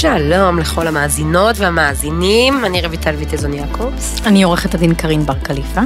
שלום 0.00 0.58
לכל 0.58 0.86
המאזינות 0.86 1.58
והמאזינים, 1.58 2.64
אני 2.64 2.86
רויטל 2.86 3.14
ויטזון 3.14 3.54
יעקובס. 3.54 4.20
אני 4.26 4.42
עורכת 4.42 4.74
הדין 4.74 4.94
קרין 4.94 5.26
בר 5.26 5.34
קליפה. 5.34 5.80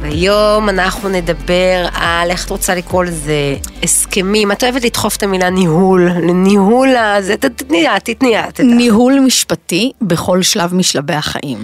והיום 0.00 0.68
אנחנו 0.68 1.08
נדבר 1.08 1.86
על, 1.92 2.30
איך 2.30 2.44
את 2.44 2.50
רוצה 2.50 2.74
לקרוא 2.74 3.04
לזה, 3.04 3.56
הסכמים. 3.82 4.52
את 4.52 4.64
אוהבת 4.64 4.84
לדחוף 4.84 5.16
את 5.16 5.22
המילה 5.22 5.50
ניהול, 5.50 6.10
לניהול 6.10 6.96
הזה, 6.96 7.36
תתני 7.36 7.88
את, 7.96 8.04
תתני 8.04 8.40
את. 8.40 8.60
ניהול 8.60 9.20
משפטי 9.20 9.92
בכל 10.02 10.42
שלב 10.42 10.74
משלבי 10.74 11.14
החיים. 11.14 11.58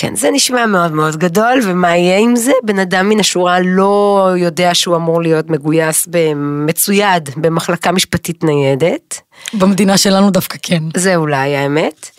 כן, 0.00 0.16
זה 0.16 0.30
נשמע 0.30 0.66
מאוד 0.66 0.92
מאוד 0.92 1.16
גדול, 1.16 1.60
ומה 1.62 1.96
יהיה 1.96 2.18
עם 2.18 2.36
זה? 2.36 2.52
בן 2.62 2.78
אדם 2.78 3.08
מן 3.08 3.20
השורה 3.20 3.58
לא 3.64 4.28
יודע 4.36 4.74
שהוא 4.74 4.96
אמור 4.96 5.22
להיות 5.22 5.50
מגויס, 5.50 6.08
מצויד 6.36 7.30
במחלקה 7.36 7.92
משפטית 7.92 8.44
ניידת. 8.44 9.20
במדינה 9.54 9.98
שלנו 9.98 10.30
דווקא 10.30 10.58
כן. 10.62 10.82
זה 10.96 11.16
אולי 11.16 11.56
האמת. 11.56 12.10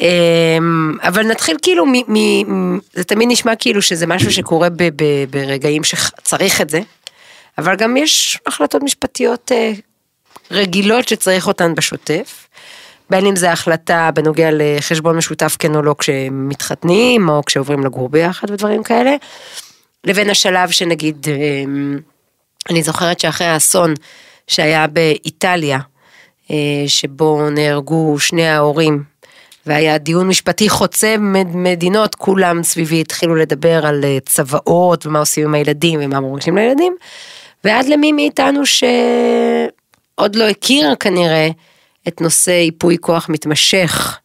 אמ, 0.00 0.06
אבל 1.02 1.26
נתחיל 1.26 1.56
כאילו, 1.62 1.86
מ, 1.86 1.92
מ, 2.08 2.78
זה 2.92 3.04
תמיד 3.04 3.28
נשמע 3.30 3.56
כאילו 3.56 3.82
שזה 3.82 4.06
משהו 4.06 4.32
שקורה 4.32 4.68
ב, 4.70 4.82
ב, 4.82 5.24
ברגעים 5.30 5.84
שצריך 5.84 6.60
את 6.60 6.70
זה, 6.70 6.80
אבל 7.58 7.76
גם 7.76 7.96
יש 7.96 8.38
החלטות 8.46 8.82
משפטיות 8.82 9.52
אה, 9.52 9.72
רגילות 10.50 11.08
שצריך 11.08 11.46
אותן 11.48 11.74
בשוטף. 11.74 12.43
בין 13.10 13.26
אם 13.26 13.36
זה 13.36 13.52
החלטה 13.52 14.10
בנוגע 14.14 14.48
לחשבון 14.52 15.16
משותף 15.16 15.56
כן 15.58 15.74
או 15.74 15.82
לא 15.82 15.94
כשמתחתנים, 15.98 17.28
או 17.28 17.44
כשעוברים 17.46 17.84
לגור 17.84 18.08
ביחד 18.08 18.50
ודברים 18.50 18.82
כאלה, 18.82 19.16
לבין 20.04 20.30
השלב 20.30 20.70
שנגיד, 20.70 21.26
אמ, 21.28 21.98
אני 22.70 22.82
זוכרת 22.82 23.20
שאחרי 23.20 23.46
האסון 23.46 23.94
שהיה 24.46 24.86
באיטליה, 24.86 25.78
אה, 26.50 26.56
שבו 26.86 27.50
נהרגו 27.50 28.18
שני 28.18 28.48
ההורים, 28.48 29.02
והיה 29.66 29.98
דיון 29.98 30.28
משפטי 30.28 30.68
חוצה 30.68 31.16
מדינות, 31.54 32.14
כולם 32.14 32.62
סביבי 32.62 33.00
התחילו 33.00 33.34
לדבר 33.34 33.86
על 33.86 34.04
אה, 34.04 34.18
צוואות 34.26 35.06
ומה 35.06 35.18
עושים 35.18 35.44
עם 35.44 35.54
הילדים 35.54 36.00
ומה 36.02 36.20
מורגשים 36.20 36.56
לילדים, 36.56 36.96
ועד 37.64 37.86
למי 37.86 38.12
מאיתנו 38.12 38.62
שעוד 38.66 40.36
לא 40.36 40.48
הכיר 40.48 40.94
כנראה 41.00 41.48
את 42.08 42.20
נושא 42.20 42.50
ייפוי 42.50 42.96
כוח 43.00 43.28
מתמשך, 43.28 44.18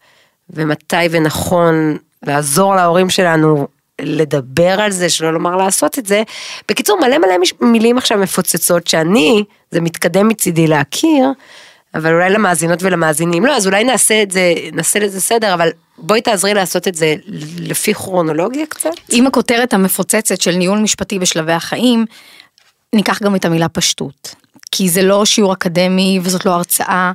ומתי 0.50 0.96
ונכון 1.12 1.98
לעזור 2.24 2.76
להורים 2.76 3.10
שלנו 3.10 3.68
לדבר 4.02 4.82
על 4.82 4.92
זה, 4.92 5.10
שלא 5.10 5.34
לומר 5.34 5.56
לעשות 5.56 6.00
את 6.00 6.06
זה. 6.06 6.24
בקיצור, 6.70 7.00
מלא 7.00 7.18
מלא 7.18 7.36
מילים 7.62 7.98
עכשיו 7.98 8.18
מפוצצות 8.18 8.88
שאני, 8.88 9.44
זה 9.72 9.82
מתקדם 9.82 10.28
מצידי 10.28 10.68
להכיר, 10.68 11.32
אבל 11.96 12.14
אולי 12.14 12.30
למאזינות 12.30 12.84
ולמאזינים 12.84 13.46
לא, 13.46 13.56
אז 13.56 13.68
אולי 13.68 13.84
נעשה 13.84 14.22
את 14.22 14.32
זה, 14.32 14.54
נעשה 14.74 15.00
לזה 15.00 15.22
סדר, 15.22 15.54
אבל 15.54 15.70
בואי 15.98 16.22
תעזרי 16.22 16.54
לעשות 16.54 16.88
את 16.88 16.96
זה 16.96 17.16
לפי 17.60 17.94
כרונולוגיה 17.94 18.66
קצת. 18.66 18.90
עם 19.12 19.28
הכותרת 19.28 19.74
המפוצצת 19.74 20.42
של 20.42 20.52
ניהול 20.52 20.80
משפטי 20.80 21.20
בשלבי 21.20 21.52
החיים, 21.54 22.06
ניקח 22.94 23.22
גם 23.24 23.36
את 23.36 23.46
המילה 23.46 23.70
פשטות. 23.70 24.36
כי 24.72 24.90
זה 24.90 25.02
לא 25.02 25.26
שיעור 25.26 25.54
אקדמי 25.54 26.20
וזאת 26.24 26.46
לא 26.46 26.52
הרצאה, 26.52 27.12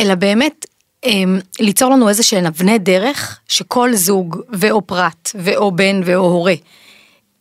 אלא 0.00 0.14
באמת 0.14 0.66
אמ, 1.04 1.38
ליצור 1.60 1.90
לנו 1.90 2.08
איזה 2.08 2.22
שהן 2.22 2.46
אבני 2.46 2.78
דרך 2.78 3.38
שכל 3.48 3.94
זוג 3.94 4.36
ואו 4.52 4.86
פרט 4.86 5.30
ואו 5.34 5.72
בן 5.72 6.00
ואו 6.04 6.20
הורה 6.20 6.54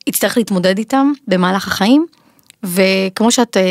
יצטרך 0.08 0.38
להתמודד 0.38 0.78
איתם 0.78 1.11
במהלך 1.28 1.67
החיים, 1.67 2.06
וכמו 2.64 3.31
שאת 3.31 3.58
אה, 3.58 3.64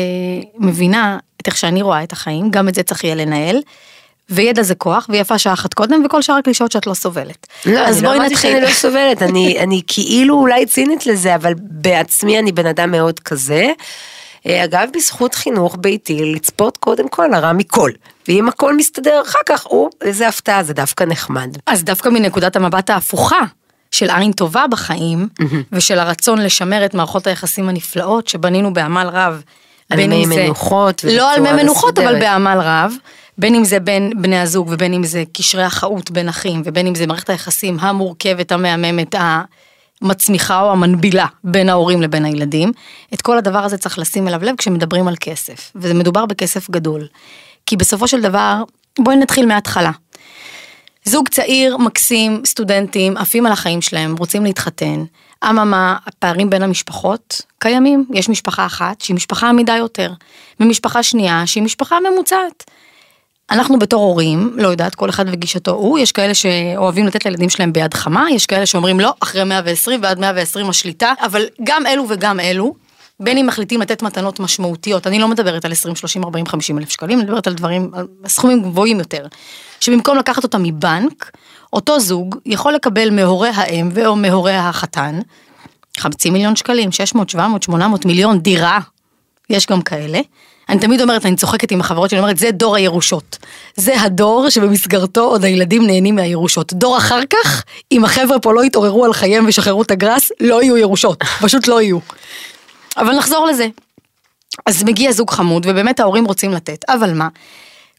מבינה 0.57 1.17
את 1.41 1.47
איך 1.47 1.57
שאני 1.57 1.81
רואה 1.81 2.03
את 2.03 2.11
החיים, 2.11 2.51
גם 2.51 2.69
את 2.69 2.75
זה 2.75 2.83
צריך 2.83 3.03
יהיה 3.03 3.15
לנהל. 3.15 3.61
וידע 4.29 4.63
זה 4.63 4.75
כוח, 4.75 5.07
ויפה 5.09 5.37
שעה 5.37 5.53
אחת 5.53 5.73
קודם, 5.73 6.03
וכל 6.05 6.21
שאר 6.21 6.35
הקלישאות 6.35 6.71
שאת 6.71 6.87
לא 6.87 6.93
סובלת. 6.93 7.47
לא, 7.65 7.79
אז 7.79 8.01
בואי 8.01 8.17
לא 8.17 8.25
נתחיל. 8.25 8.51
שאני 8.51 8.61
לא 8.61 8.71
סובלת, 8.71 9.21
אני, 9.21 9.59
אני 9.59 9.81
כאילו 9.87 10.35
אולי 10.35 10.65
צינית 10.65 11.05
לזה, 11.05 11.35
אבל 11.35 11.53
בעצמי 11.57 12.39
אני 12.39 12.51
בן 12.51 12.65
אדם 12.65 12.91
מאוד 12.91 13.19
כזה. 13.19 13.71
אה, 14.47 14.63
אגב, 14.63 14.87
בזכות 14.93 15.35
חינוך 15.35 15.77
ביתי, 15.79 16.33
לצפות 16.33 16.77
קודם 16.77 17.09
כל 17.09 17.33
הרע 17.33 17.53
מכל. 17.53 17.91
ואם 18.27 18.49
הכל 18.49 18.77
מסתדר 18.77 19.21
אחר 19.21 19.39
כך, 19.45 19.65
או, 19.65 19.89
איזה 20.01 20.27
הפתעה, 20.27 20.63
זה 20.63 20.73
דווקא 20.73 21.03
נחמד. 21.03 21.57
אז 21.65 21.83
דווקא 21.83 22.09
מנקודת 22.09 22.55
המבט 22.55 22.89
ההפוכה, 22.89 23.39
של 23.91 24.09
עין 24.09 24.31
טובה 24.31 24.65
בחיים, 24.71 25.27
ושל 25.71 25.99
הרצון 25.99 26.41
לשמר 26.41 26.85
את 26.85 26.93
מערכות 26.93 27.27
היחסים 27.27 27.69
הנפלאות 27.69 28.27
שבנינו 28.27 28.73
בעמל 28.73 29.07
רב. 29.13 29.41
על 29.89 30.07
מי 30.07 30.25
מנוחות. 30.25 31.03
לא 31.07 31.33
על 31.33 31.41
מי 31.41 31.51
מנוחות, 31.51 31.99
אבל 31.99 32.19
בעמל 32.19 32.59
רב. 32.61 32.93
בין 33.37 33.55
אם 33.55 33.63
זה 33.63 33.79
בין 33.79 34.11
בני 34.21 34.39
הזוג 34.39 34.67
ובין 34.71 34.93
אם 34.93 35.03
זה 35.03 35.23
קשרי 35.33 35.63
החאות 35.63 36.11
בין 36.11 36.29
אחים 36.29 36.61
ובין 36.65 36.87
אם 36.87 36.95
זה 36.95 37.07
מערכת 37.07 37.29
היחסים 37.29 37.79
המורכבת, 37.79 38.51
המהממת, 38.51 39.15
המצמיחה 40.01 40.61
או 40.61 40.71
המנבילה 40.71 41.25
בין 41.43 41.69
ההורים 41.69 42.01
לבין 42.01 42.25
הילדים. 42.25 42.71
את 43.13 43.21
כל 43.21 43.37
הדבר 43.37 43.59
הזה 43.59 43.77
צריך 43.77 43.99
לשים 43.99 44.27
אליו 44.27 44.43
לב 44.43 44.55
כשמדברים 44.57 45.07
על 45.07 45.15
כסף, 45.19 45.71
וזה 45.75 45.93
מדובר 45.93 46.25
בכסף 46.25 46.69
גדול. 46.69 47.07
כי 47.65 47.77
בסופו 47.77 48.07
של 48.07 48.21
דבר, 48.21 48.63
בואי 48.99 49.15
נתחיל 49.15 49.45
מההתחלה. 49.45 49.91
זוג 51.05 51.29
צעיר, 51.29 51.77
מקסים, 51.77 52.41
סטודנטים, 52.45 53.17
עפים 53.17 53.45
על 53.45 53.51
החיים 53.51 53.81
שלהם, 53.81 54.15
רוצים 54.19 54.43
להתחתן. 54.43 55.03
אממה, 55.49 55.97
הפערים 56.05 56.49
בין 56.49 56.63
המשפחות 56.63 57.41
קיימים. 57.59 58.05
יש 58.13 58.29
משפחה 58.29 58.65
אחת 58.65 59.01
שהיא 59.01 59.15
משפחה 59.15 59.49
עמידה 59.49 59.75
יותר, 59.75 60.13
ומשפחה 60.59 61.03
שנייה 61.03 61.43
שהיא 61.45 61.63
משפחה 61.63 61.97
ממוצעת. 62.11 62.63
אנחנו 63.51 63.79
בתור 63.79 64.03
הורים, 64.03 64.53
לא 64.57 64.67
יודעת, 64.67 64.95
כל 64.95 65.09
אחד 65.09 65.25
וגישתו 65.27 65.71
הוא, 65.71 65.99
יש 65.99 66.11
כאלה 66.11 66.33
שאוהבים 66.33 67.07
לתת 67.07 67.25
לילדים 67.25 67.49
שלהם 67.49 67.73
ביד 67.73 67.93
חמה, 67.93 68.25
יש 68.31 68.45
כאלה 68.45 68.65
שאומרים 68.65 68.99
לא, 68.99 69.13
אחרי 69.19 69.43
120 69.43 69.99
ועד 70.03 70.19
120 70.19 70.69
השליטה, 70.69 71.13
אבל 71.21 71.45
גם 71.63 71.85
אלו 71.85 72.05
וגם 72.09 72.39
אלו, 72.39 72.75
בין 73.19 73.37
אם 73.37 73.47
מחליטים 73.47 73.81
לתת 73.81 74.01
מתנות 74.01 74.39
משמעותיות, 74.39 75.07
אני 75.07 75.19
לא 75.19 75.27
מדברת 75.27 75.65
על 75.65 75.71
20, 75.71 75.95
30, 75.95 76.23
40, 76.23 76.45
50 76.45 76.77
אלף 76.77 76.89
שקלים, 76.89 77.19
אני 77.19 77.25
מדברת 77.25 77.47
על 77.47 77.53
דברים, 77.53 77.91
על 77.93 78.07
סכומים 78.27 78.61
גבוהים 78.61 78.99
יותר, 78.99 79.25
שבמקום 79.79 80.17
לקחת 80.17 80.43
אותם 80.43 80.63
מבנק, 80.63 81.31
אותו 81.73 81.99
זוג 81.99 82.35
יכול 82.45 82.73
לקבל 82.73 83.09
מהורי 83.09 83.49
האם 83.49 83.89
ואו 83.93 84.15
מהורי 84.15 84.55
החתן, 84.55 85.19
חצי 85.99 86.29
מיליון 86.29 86.55
שקלים, 86.55 86.91
600, 86.91 87.29
700, 87.29 87.63
800 87.63 88.05
מיליון 88.05 88.39
דירה, 88.39 88.79
יש 89.49 89.65
גם 89.65 89.81
כאלה. 89.81 90.19
אני 90.71 90.79
תמיד 90.79 91.01
אומרת, 91.01 91.25
אני 91.25 91.35
צוחקת 91.35 91.71
עם 91.71 91.81
החברות 91.81 92.09
שלי, 92.09 92.19
אני 92.19 92.23
אומרת, 92.23 92.37
זה 92.37 92.51
דור 92.51 92.75
הירושות. 92.75 93.37
זה 93.75 94.01
הדור 94.01 94.49
שבמסגרתו 94.49 95.21
עוד 95.21 95.43
הילדים 95.43 95.87
נהנים 95.87 96.15
מהירושות. 96.15 96.73
דור 96.73 96.97
אחר 96.97 97.21
כך, 97.29 97.63
אם 97.91 98.05
החבר'ה 98.05 98.39
פה 98.39 98.53
לא 98.53 98.65
יתעוררו 98.65 99.05
על 99.05 99.13
חייהם 99.13 99.45
וישחררו 99.45 99.81
את 99.81 99.91
הגראס, 99.91 100.31
לא 100.39 100.63
יהיו 100.63 100.77
ירושות, 100.77 101.23
פשוט 101.41 101.67
לא 101.67 101.81
יהיו. 101.81 101.99
אבל 102.97 103.17
נחזור 103.17 103.45
לזה. 103.45 103.67
אז 104.65 104.83
מגיע 104.83 105.11
זוג 105.11 105.29
חמוד, 105.29 105.65
ובאמת 105.69 105.99
ההורים 105.99 106.25
רוצים 106.25 106.51
לתת, 106.51 106.85
אבל 106.89 107.13
מה? 107.13 107.27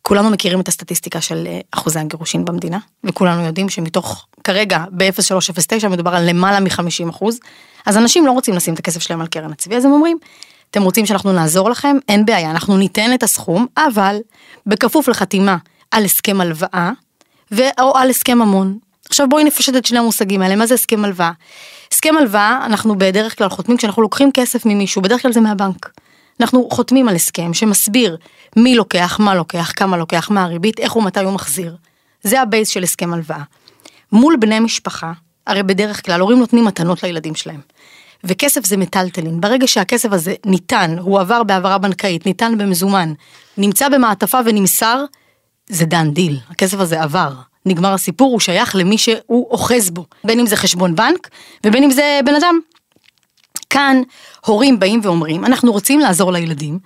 כולנו 0.02 0.30
מכירים 0.30 0.60
את 0.60 0.68
הסטטיסטיקה 0.68 1.20
של 1.20 1.46
אה, 1.46 1.60
אחוזי 1.70 1.98
הגירושין 1.98 2.44
במדינה, 2.44 2.78
וכולנו 3.04 3.46
יודעים 3.46 3.68
שמתוך, 3.68 4.26
כרגע 4.44 4.84
ב-0309 4.96 5.88
מדובר 5.88 6.14
על 6.14 6.28
למעלה 6.28 6.60
מ-50 6.60 7.10
אחוז, 7.10 7.40
אז 7.86 7.96
אנשים 7.96 8.26
לא 8.26 8.32
רוצים 8.32 8.54
לשים 8.54 8.74
את 8.74 8.78
הכסף 8.78 9.02
שלהם 9.02 9.20
על 9.20 9.26
קרן 9.26 9.52
הצבי, 9.52 9.76
אז 9.76 9.84
הם 9.84 9.92
אומרים, 9.92 10.18
אתם 10.72 10.82
רוצים 10.82 11.06
שאנחנו 11.06 11.32
נעזור 11.32 11.70
לכם? 11.70 11.96
אין 12.08 12.24
בעיה, 12.24 12.50
אנחנו 12.50 12.76
ניתן 12.76 13.14
את 13.14 13.22
הסכום, 13.22 13.66
אבל 13.76 14.16
בכפוף 14.66 15.08
לחתימה 15.08 15.56
על 15.90 16.04
הסכם 16.04 16.40
הלוואה, 16.40 16.90
או 17.80 17.96
על 17.96 18.10
הסכם 18.10 18.38
ממון. 18.38 18.78
עכשיו 19.08 19.28
בואי 19.28 19.44
נפשט 19.44 19.76
את 19.76 19.86
שני 19.86 19.98
המושגים 19.98 20.42
האלה, 20.42 20.56
מה 20.56 20.66
זה 20.66 20.74
הסכם 20.74 21.04
הלוואה? 21.04 21.32
הסכם 21.92 22.14
הלוואה, 22.16 22.62
אנחנו 22.66 22.98
בדרך 22.98 23.38
כלל 23.38 23.48
חותמים 23.48 23.76
כשאנחנו 23.76 24.02
לוקחים 24.02 24.30
כסף 24.34 24.66
ממישהו, 24.66 25.02
בדרך 25.02 25.22
כלל 25.22 25.32
זה 25.32 25.40
מהבנק. 25.40 25.90
אנחנו 26.40 26.69
חותמים 26.72 27.08
על 27.08 27.14
הסכם 27.14 27.54
שמסביר 27.54 28.16
מי 28.56 28.75
לוקח, 28.75 29.20
מה 29.20 29.34
לוקח, 29.34 29.72
כמה 29.76 29.96
לוקח, 29.96 30.30
מה 30.30 30.42
הריבית, 30.42 30.80
איך 30.80 30.96
ומתי 30.96 31.20
הוא 31.20 31.32
מחזיר. 31.32 31.76
זה 32.22 32.40
ה 32.40 32.46
base 32.46 32.69
של 32.68 32.82
הסכם 32.82 33.12
הלוואה. 33.12 33.42
מול 34.12 34.36
בני 34.36 34.60
משפחה, 34.60 35.12
הרי 35.46 35.62
בדרך 35.62 36.04
כלל 36.06 36.20
הורים 36.20 36.38
נותנים 36.38 36.64
מתנות 36.64 37.02
לילדים 37.02 37.34
שלהם. 37.34 37.60
וכסף 38.24 38.66
זה 38.66 38.76
מטלטלין. 38.76 39.40
ברגע 39.40 39.66
שהכסף 39.66 40.12
הזה 40.12 40.34
ניתן, 40.46 40.96
הוא 41.00 41.20
עבר 41.20 41.42
בהעברה 41.42 41.78
בנקאית, 41.78 42.26
ניתן 42.26 42.58
במזומן, 42.58 43.12
נמצא 43.58 43.88
במעטפה 43.88 44.38
ונמסר, 44.44 45.04
זה 45.69 45.84
done 45.84 46.10
deal, 46.10 46.38
הכסף 46.50 46.80
הזה 46.80 47.02
עבר. 47.02 47.32
נגמר 47.66 47.94
הסיפור, 47.94 48.32
הוא 48.32 48.40
שייך 48.40 48.76
למי 48.76 48.98
שהוא 48.98 49.50
אוחז 49.50 49.90
בו. 49.90 50.06
בין 50.24 50.40
אם 50.40 50.46
זה 50.46 50.56
חשבון 50.56 50.96
בנק, 50.96 51.28
ובין 51.66 51.82
אם 51.84 51.90
זה 51.90 52.20
בן 52.24 52.34
אדם. 52.34 52.60
כאן 53.70 54.02
הורים 54.46 54.78
באים 54.78 55.00
ואומרים, 55.02 55.44
אנחנו 55.44 55.72
רוצים 55.72 56.00
לעזור 56.00 56.32
לילדים, 56.32 56.78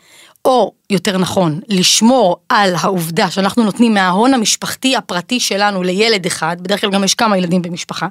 או 0.46 0.72
יותר 0.90 1.18
נכון, 1.18 1.60
לשמור 1.68 2.36
על 2.48 2.74
העובדה 2.80 3.30
שאנחנו 3.30 3.64
נותנים 3.64 3.94
מההון 3.94 4.34
המשפחתי 4.34 4.96
הפרטי 4.96 5.40
שלנו 5.40 5.82
לילד 5.82 6.26
אחד, 6.26 6.56
בדרך 6.60 6.80
כלל 6.80 6.90
גם 6.90 7.04
יש 7.04 7.14
כמה 7.14 7.38
ילדים 7.38 7.62
במשפחה, 7.62 8.06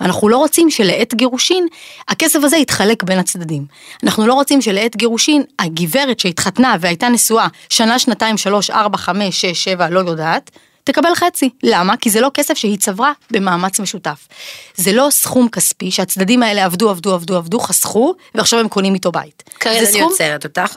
אנחנו 0.00 0.28
לא 0.28 0.36
רוצים 0.36 0.70
שלעת 0.70 1.14
גירושין 1.14 1.66
הכסף 2.08 2.38
הזה 2.42 2.56
יתחלק 2.56 3.02
בין 3.02 3.18
הצדדים. 3.18 3.66
אנחנו 4.02 4.26
לא 4.26 4.34
רוצים 4.34 4.62
שלעת 4.62 4.96
גירושין 4.96 5.42
הגברת 5.58 6.20
שהתחתנה 6.20 6.76
והייתה 6.80 7.08
נשואה 7.08 7.46
שנה, 7.70 7.98
שנתיים, 7.98 8.36
שלוש, 8.36 8.70
ארבע, 8.70 8.98
חמש, 8.98 9.40
שש, 9.40 9.64
שבע, 9.64 9.88
לא 9.90 9.98
יודעת, 10.00 10.50
תקבל 10.84 11.14
חצי. 11.14 11.50
למה? 11.62 11.96
כי 11.96 12.10
זה 12.10 12.20
לא 12.20 12.30
כסף 12.34 12.54
שהיא 12.54 12.78
צברה 12.78 13.12
במאמץ 13.30 13.80
משותף. 13.80 14.28
זה 14.74 14.92
לא 14.92 15.08
סכום 15.10 15.48
כספי 15.48 15.90
שהצדדים 15.90 16.42
האלה 16.42 16.64
עבדו, 16.64 16.90
עבדו, 16.90 17.14
עבדו, 17.14 17.36
עבדו, 17.36 17.58
חסכו, 17.60 18.14
ועכשיו 18.34 18.60
הם 18.60 18.68
קונים 18.68 18.94
איתו 18.94 19.12
בית. 19.12 19.42
קרן, 19.58 19.76
אני 19.76 19.86
סכום- 19.86 20.02
עוצרת 20.02 20.44
אותך. 20.44 20.76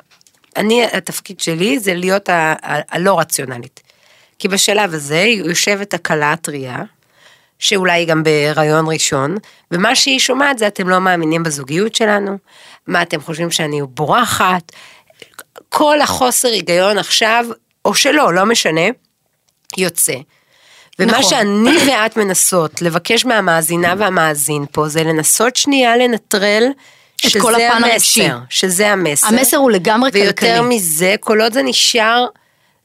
אני, 0.57 0.85
התפקיד 0.85 1.39
שלי 1.39 1.79
זה 1.79 1.93
להיות 1.93 2.29
ה- 2.29 2.53
ה- 2.63 2.95
הלא 2.95 3.19
רציונלית. 3.19 3.79
כי 4.39 4.47
בשלב 4.47 4.93
הזה 4.93 5.19
יושבת 5.19 5.93
הכלה 5.93 6.31
הטריה, 6.31 6.77
שאולי 7.59 7.93
היא 7.93 8.07
גם 8.07 8.23
בהיריון 8.23 8.85
ראשון, 8.87 9.35
ומה 9.71 9.95
שהיא 9.95 10.19
שומעת 10.19 10.57
זה 10.57 10.67
אתם 10.67 10.89
לא 10.89 10.99
מאמינים 10.99 11.43
בזוגיות 11.43 11.95
שלנו, 11.95 12.37
מה 12.87 13.01
אתם 13.01 13.21
חושבים 13.21 13.51
שאני 13.51 13.81
בורחת, 13.89 14.71
כל 15.69 16.01
החוסר 16.01 16.47
היגיון 16.47 16.97
עכשיו, 16.97 17.45
או 17.85 17.95
שלא, 17.95 18.33
לא 18.33 18.45
משנה, 18.45 18.81
יוצא. 19.77 20.13
ומה 20.99 21.11
נכון. 21.11 21.23
שאני 21.23 21.77
ואת 21.87 22.17
מנסות 22.17 22.81
לבקש 22.81 23.25
מהמאזינה 23.25 23.93
והמאזין 23.97 24.65
פה, 24.71 24.87
זה 24.87 25.03
לנסות 25.03 25.55
שנייה 25.55 25.97
לנטרל 25.97 26.63
את 27.25 27.41
כל 27.41 27.55
הפן 27.55 27.83
הרגשי. 27.83 28.27
שזה 28.49 28.91
המסר. 28.91 29.27
המסר 29.27 29.57
הוא 29.57 29.71
לגמרי 29.71 30.09
ויותר 30.13 30.31
כלכלי. 30.31 30.75
מזה, 30.75 31.15
כל 31.19 31.41
עוד 31.41 31.53
זה 31.53 31.61
נשאר, 31.61 32.25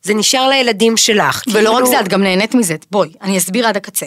זה 0.03 0.15
נשאר 0.15 0.49
לילדים 0.49 0.97
שלך. 0.97 1.43
ולא 1.53 1.71
רק 1.71 1.77
כאילו- 1.77 1.91
זה, 1.91 2.01
את 2.01 2.09
גם 2.09 2.23
נהנית 2.23 2.55
מזה. 2.55 2.77
בואי, 2.91 3.09
אני 3.23 3.39
אסביר 3.39 3.67
עד 3.67 3.77
הקצה. 3.77 4.07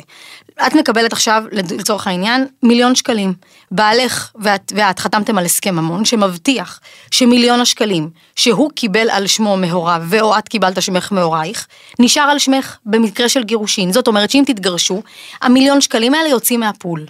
את 0.67 0.73
מקבלת 0.75 1.13
עכשיו, 1.13 1.43
לצורך 1.51 2.07
העניין, 2.07 2.47
מיליון 2.63 2.95
שקלים. 2.95 3.33
בעלך 3.71 4.31
ואת, 4.35 4.71
ואת 4.75 4.99
חתמתם 4.99 5.37
על 5.37 5.45
הסכם 5.45 5.75
ממון 5.75 6.05
שמבטיח 6.05 6.79
שמיליון 7.11 7.61
השקלים 7.61 8.09
שהוא 8.35 8.71
קיבל 8.75 9.09
על 9.09 9.27
שמו 9.27 9.57
מהוריו, 9.57 10.01
ואו 10.09 10.37
את 10.37 10.49
קיבלת 10.49 10.81
שמך 10.81 11.11
מהורייך, 11.11 11.67
נשאר 11.99 12.23
על 12.23 12.39
שמך 12.39 12.77
במקרה 12.85 13.29
של 13.29 13.43
גירושין. 13.43 13.91
זאת 13.93 14.07
אומרת 14.07 14.31
שאם 14.31 14.43
תתגרשו, 14.47 15.03
המיליון 15.41 15.81
שקלים 15.81 16.13
האלה 16.13 16.29
יוצאים 16.29 16.59
מהפול. 16.59 17.05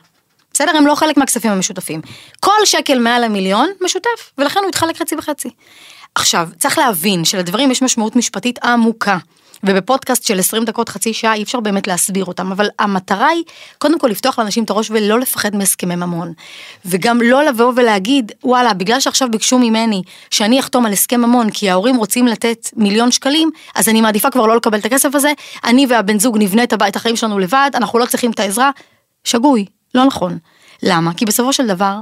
בסדר? 0.55 0.77
הם 0.77 0.87
לא 0.87 0.95
חלק 0.95 1.17
מהכספים 1.17 1.51
המשותפים. 1.51 2.01
כל 2.39 2.65
שקל 2.65 2.99
מעל 2.99 3.23
המיליון 3.23 3.69
משותף, 3.81 4.31
ולכן 4.37 4.59
הוא 4.59 4.69
יתחלק 4.69 4.97
חצי 4.97 5.15
וחצי. 5.15 5.49
עכשיו, 6.15 6.49
צריך 6.59 6.77
להבין 6.77 7.25
שלדברים 7.25 7.71
יש 7.71 7.81
משמעות 7.81 8.15
משפטית 8.15 8.59
עמוקה. 8.63 9.17
ובפודקאסט 9.63 10.23
של 10.23 10.39
20 10.39 10.65
דקות, 10.65 10.89
חצי 10.89 11.13
שעה, 11.13 11.33
אי 11.33 11.43
אפשר 11.43 11.59
באמת 11.59 11.87
להסביר 11.87 12.25
אותם, 12.25 12.51
אבל 12.51 12.67
המטרה 12.79 13.27
היא, 13.27 13.43
קודם 13.77 13.99
כל 13.99 14.07
לפתוח 14.07 14.39
לאנשים 14.39 14.63
את 14.63 14.69
הראש 14.69 14.91
ולא 14.91 15.19
לפחד 15.19 15.55
מהסכמי 15.55 15.95
ממון. 15.95 16.33
וגם 16.85 17.21
לא 17.21 17.43
לבוא 17.43 17.73
ולהגיד, 17.75 18.31
וואלה, 18.43 18.73
בגלל 18.73 18.99
שעכשיו 18.99 19.31
ביקשו 19.31 19.59
ממני 19.59 20.01
שאני 20.31 20.59
אחתום 20.59 20.85
על 20.85 20.93
הסכם 20.93 21.21
ממון, 21.21 21.49
כי 21.49 21.69
ההורים 21.69 21.95
רוצים 21.95 22.27
לתת 22.27 22.69
מיליון 22.75 23.11
שקלים, 23.11 23.49
אז 23.75 23.89
אני 23.89 24.01
מעדיפה 24.01 24.31
כבר 24.31 24.45
לא 24.45 24.55
לקבל 24.55 24.79
את 24.79 24.85
הכסף 24.85 25.15
הזה, 25.15 25.33
אני 25.63 25.85
והבן 25.89 26.19
זוג 26.19 26.37
נבנה 26.37 26.63
את 26.63 26.95
החיים 26.95 27.15
שלנו 27.15 27.39
לבד, 27.39 27.71
אנחנו 27.73 27.99
לא 27.99 28.05
צריכים 28.05 28.31
את 28.31 28.39
העזרה. 28.39 28.71
שגוי, 29.25 29.65
לא 29.95 30.05
נכון. 30.05 30.37
למה? 30.83 31.13
כי 31.13 31.25
בסופו 31.25 31.53
של 31.53 31.67
דבר, 31.67 31.99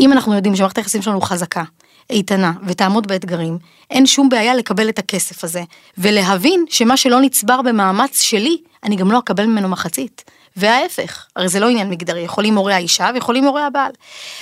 אם 0.00 0.12
אנחנו 0.12 0.34
יודעים 0.34 0.56
שמערכת 0.56 0.78
היחסים 0.78 1.02
שלנו 1.02 1.20
חזקה, 1.20 1.62
איתנה 2.10 2.52
ותעמוד 2.66 3.06
באתגרים, 3.06 3.58
אין 3.90 4.06
שום 4.06 4.28
בעיה 4.28 4.54
לקבל 4.54 4.88
את 4.88 4.98
הכסף 4.98 5.44
הזה, 5.44 5.62
ולהבין 5.98 6.64
שמה 6.70 6.96
שלא 6.96 7.20
נצבר 7.20 7.62
במאמץ 7.62 8.20
שלי, 8.20 8.56
אני 8.84 8.96
גם 8.96 9.10
לא 9.10 9.18
אקבל 9.18 9.46
ממנו 9.46 9.68
מחצית. 9.68 10.24
וההפך, 10.56 11.26
הרי 11.36 11.48
זה 11.48 11.60
לא 11.60 11.68
עניין 11.68 11.90
מגדרי, 11.90 12.20
יכולים 12.20 12.56
הורי 12.56 12.74
האישה 12.74 13.10
ויכולים 13.14 13.44
הורי 13.44 13.62
הבעל. 13.62 13.90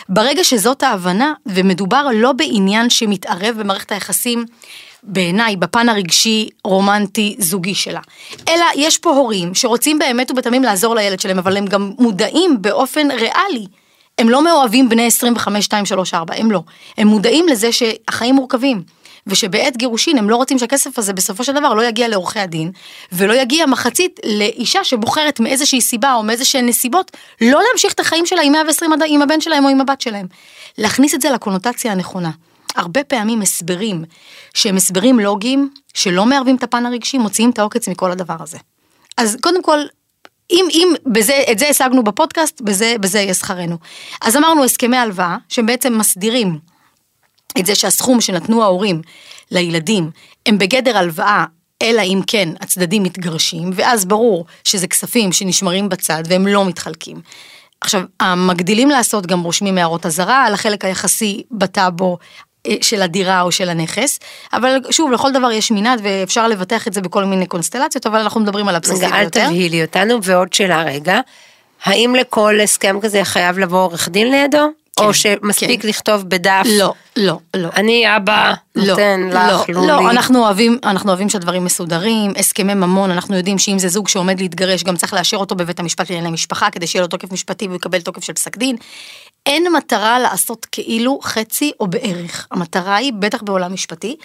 ברגע 0.09 0.45
שזאת 0.45 0.83
ההבנה, 0.83 1.33
ומדובר 1.47 2.07
לא 2.15 2.33
בעניין 2.33 2.91
שמתערב 2.91 3.57
במערכת 3.59 3.93
היחסים, 3.93 4.45
בעיניי, 5.05 5.57
בפן 5.57 5.89
הרגשי, 5.89 6.49
רומנטי, 6.65 7.37
זוגי 7.39 7.75
שלה. 7.75 8.01
אלא 8.49 8.65
יש 8.75 8.99
פה 8.99 9.11
הורים 9.11 9.55
שרוצים 9.55 9.99
באמת 9.99 10.31
ובתמים 10.31 10.63
לעזור 10.63 10.95
לילד 10.95 11.21
שלהם, 11.21 11.39
אבל 11.39 11.57
הם 11.57 11.67
גם 11.67 11.93
מודעים 11.99 12.63
באופן 12.63 13.11
ריאלי 13.11 13.67
הם 14.19 14.29
לא 14.29 14.45
מאוהבים 14.45 14.89
בני 14.89 15.07
25, 15.07 15.65
2, 15.65 15.87
3, 15.87 16.15
4, 16.15 16.35
הם 16.37 16.51
לא. 16.51 16.63
הם 16.99 17.09
מודעים 17.09 17.49
לזה 17.49 17.73
שהחיים 17.73 18.35
מורכבים. 18.35 18.83
ושבעת 19.27 19.77
גירושין 19.77 20.19
הם 20.19 20.31
לא 20.31 20.37
רוצים 20.37 20.59
שהכסף 20.59 20.99
הזה 20.99 21.13
בסופו 21.13 21.45
של 21.45 21.53
דבר 21.53 21.75
לא 21.75 21.83
יגיע 21.83 22.09
לעורכי 22.09 22.41
הדין, 22.41 22.71
ולא 23.13 23.33
יגיע 23.33 23.67
מחצית 23.67 24.21
לאישה 24.25 24.85
שבוחרת 24.85 25.41
מאיזושהי 25.41 25.81
סיבה 25.81 26.15
או 26.15 26.23
מאיזשהן 26.23 26.67
נסיבות, 26.67 27.17
לא 27.41 27.61
להמשיך 27.69 27.93
את 27.93 28.01
החיים 28.01 28.27
שלה 28.27 28.43
עם 28.43 28.53
120 28.53 28.93
עד 28.93 29.03
עם 29.07 29.23
הבן 29.23 29.41
שלהם 29.41 29.65
או 29.65 29.69
עם 29.69 29.81
הבת 29.81 30.01
שלהם. 30.01 30.27
להכניס 30.79 31.15
את 31.15 31.21
זה 31.21 31.31
לקונוטציה 31.31 31.93
הנכונה. 31.93 32.31
הרבה 32.77 33.05
פעמים 33.05 33.43
הסברים 33.43 34.05
שהם 34.55 34.77
הסברים 34.77 35.21
לוגיים, 35.21 35.71
שלא 35.95 36.27
מערבים 36.27 36.57
את 36.57 36.63
הפן 36.63 36.87
הרגשי, 36.87 37.19
מוציאים 37.19 37.51
את 37.51 37.59
העוקץ 37.59 37.89
מכל 37.89 38.11
הדבר 38.11 38.37
הזה. 38.41 38.59
אז 39.17 39.37
קודם 39.41 39.63
כל, 39.63 39.79
אם, 40.51 40.67
אם 40.71 40.95
בזה, 41.07 41.43
את 41.53 41.59
זה 41.59 41.69
השגנו 41.69 42.05
בפודקאסט, 42.05 42.61
בזה, 42.61 42.95
בזה 43.01 43.21
יהיה 43.21 43.35
שכרנו. 43.35 43.77
אז 44.23 44.37
אמרנו 44.37 44.65
הסכמי 44.65 44.97
הלוואה, 44.97 45.37
שהם 45.49 45.67
בעצם 45.67 45.99
מסדירים 45.99 46.59
את 47.59 47.67
זה 47.67 47.75
שהסכום 47.75 48.21
שנתנו 48.21 48.63
ההורים 48.63 49.03
לילדים 49.51 50.11
הם 50.47 50.59
בגדר 50.59 50.99
הלוואה, 50.99 51.45
אלא 51.83 52.03
אם 52.03 52.21
כן 52.27 52.49
הצדדים 52.61 53.03
מתגרשים, 53.03 53.71
ואז 53.75 54.05
ברור 54.05 54.47
שזה 54.65 54.87
כספים 54.87 55.33
שנשמרים 55.33 55.89
בצד 55.89 56.23
והם 56.29 56.47
לא 56.47 56.65
מתחלקים. 56.65 57.21
עכשיו, 57.81 58.03
המגדילים 58.21 58.91
לעשות 58.91 59.27
גם 59.27 59.41
רושמים 59.41 59.79
הערות 59.79 60.07
אזהרה 60.07 60.45
על 60.45 60.55
החלק 60.55 60.85
היחסי 60.85 61.43
בטאבו 61.51 62.19
של 62.81 63.03
הדירה 63.03 63.41
או 63.41 63.53
של 63.53 63.69
הנכס, 63.69 64.19
אבל 64.53 64.79
שוב, 64.91 65.13
לכל 65.13 65.33
דבר 65.33 65.53
יש 65.53 65.71
מנעד 65.71 66.01
ואפשר 66.03 66.49
לבטח 66.49 66.89
את 66.89 66.93
זה 66.93 67.01
בכל 67.01 67.25
מיני 67.25 67.47
קונסטלציות, 67.47 68.07
אבל 68.07 68.19
אנחנו 68.19 68.41
מדברים 68.41 68.69
על 68.69 68.75
הבסיסי 68.75 69.07
רגע, 69.07 69.17
אל 69.17 69.21
ביותר. 69.21 69.47
תבהילי 69.47 69.83
אותנו, 69.83 70.23
ועוד 70.23 70.53
שאלה 70.53 70.83
רגע, 70.83 71.21
האם 71.85 72.15
לכל 72.15 72.61
הסכם 72.61 73.01
כזה 73.03 73.25
חייב 73.25 73.59
לבוא 73.59 73.79
עורך 73.79 74.09
דין 74.09 74.31
לידו? 74.31 74.69
כן, 74.99 75.05
או 75.05 75.15
שמספיק 75.15 75.83
כן. 75.83 75.89
לכתוב 75.89 76.29
בדף? 76.29 76.63
לא, 76.79 76.93
לא, 77.17 77.39
לא. 77.57 77.69
אני 77.77 78.17
אבא 78.17 78.55
נותן 78.77 79.29
לך, 79.33 79.37
לא, 79.69 79.75
לולי. 79.75 79.87
לא, 79.87 80.11
אנחנו 80.11 80.45
אוהבים, 80.45 80.79
אנחנו 80.85 81.09
אוהבים 81.11 81.29
שהדברים 81.29 81.65
מסודרים, 81.65 82.33
הסכמי 82.37 82.75
ממון, 82.75 83.11
אנחנו 83.11 83.37
יודעים 83.37 83.59
שאם 83.59 83.79
זה 83.79 83.89
זוג 83.89 84.09
שעומד 84.09 84.41
להתגרש, 84.41 84.85
גם 84.85 84.97
צריך 84.97 85.15
לאשר 85.15 85.37
אותו 85.37 85.55
בבית 85.55 85.81
המשפט 85.81 86.11
לענייני 86.11 86.31
משפחה, 86.31 86.71
כדי 86.71 86.87
שיהיה 86.87 87.03
לו 87.03 87.09
תוקף 87.09 87.33
משפטי 87.33 87.67
והוא 87.67 87.77
יקבל 87.77 88.01
תוקף 88.01 88.25
של 88.25 88.33
פסק 88.33 88.57
דין. 88.57 88.77
אין 89.47 89.73
מטרה 89.73 90.19
לעשות 90.19 90.67
כאילו 90.73 91.19
חצי 91.23 91.73
או 91.81 91.87
בערך. 91.87 92.47
המטרה 92.51 92.97
היא, 92.97 93.13
בטח 93.13 93.43
בעולם 93.43 93.73
משפטי, 93.73 94.17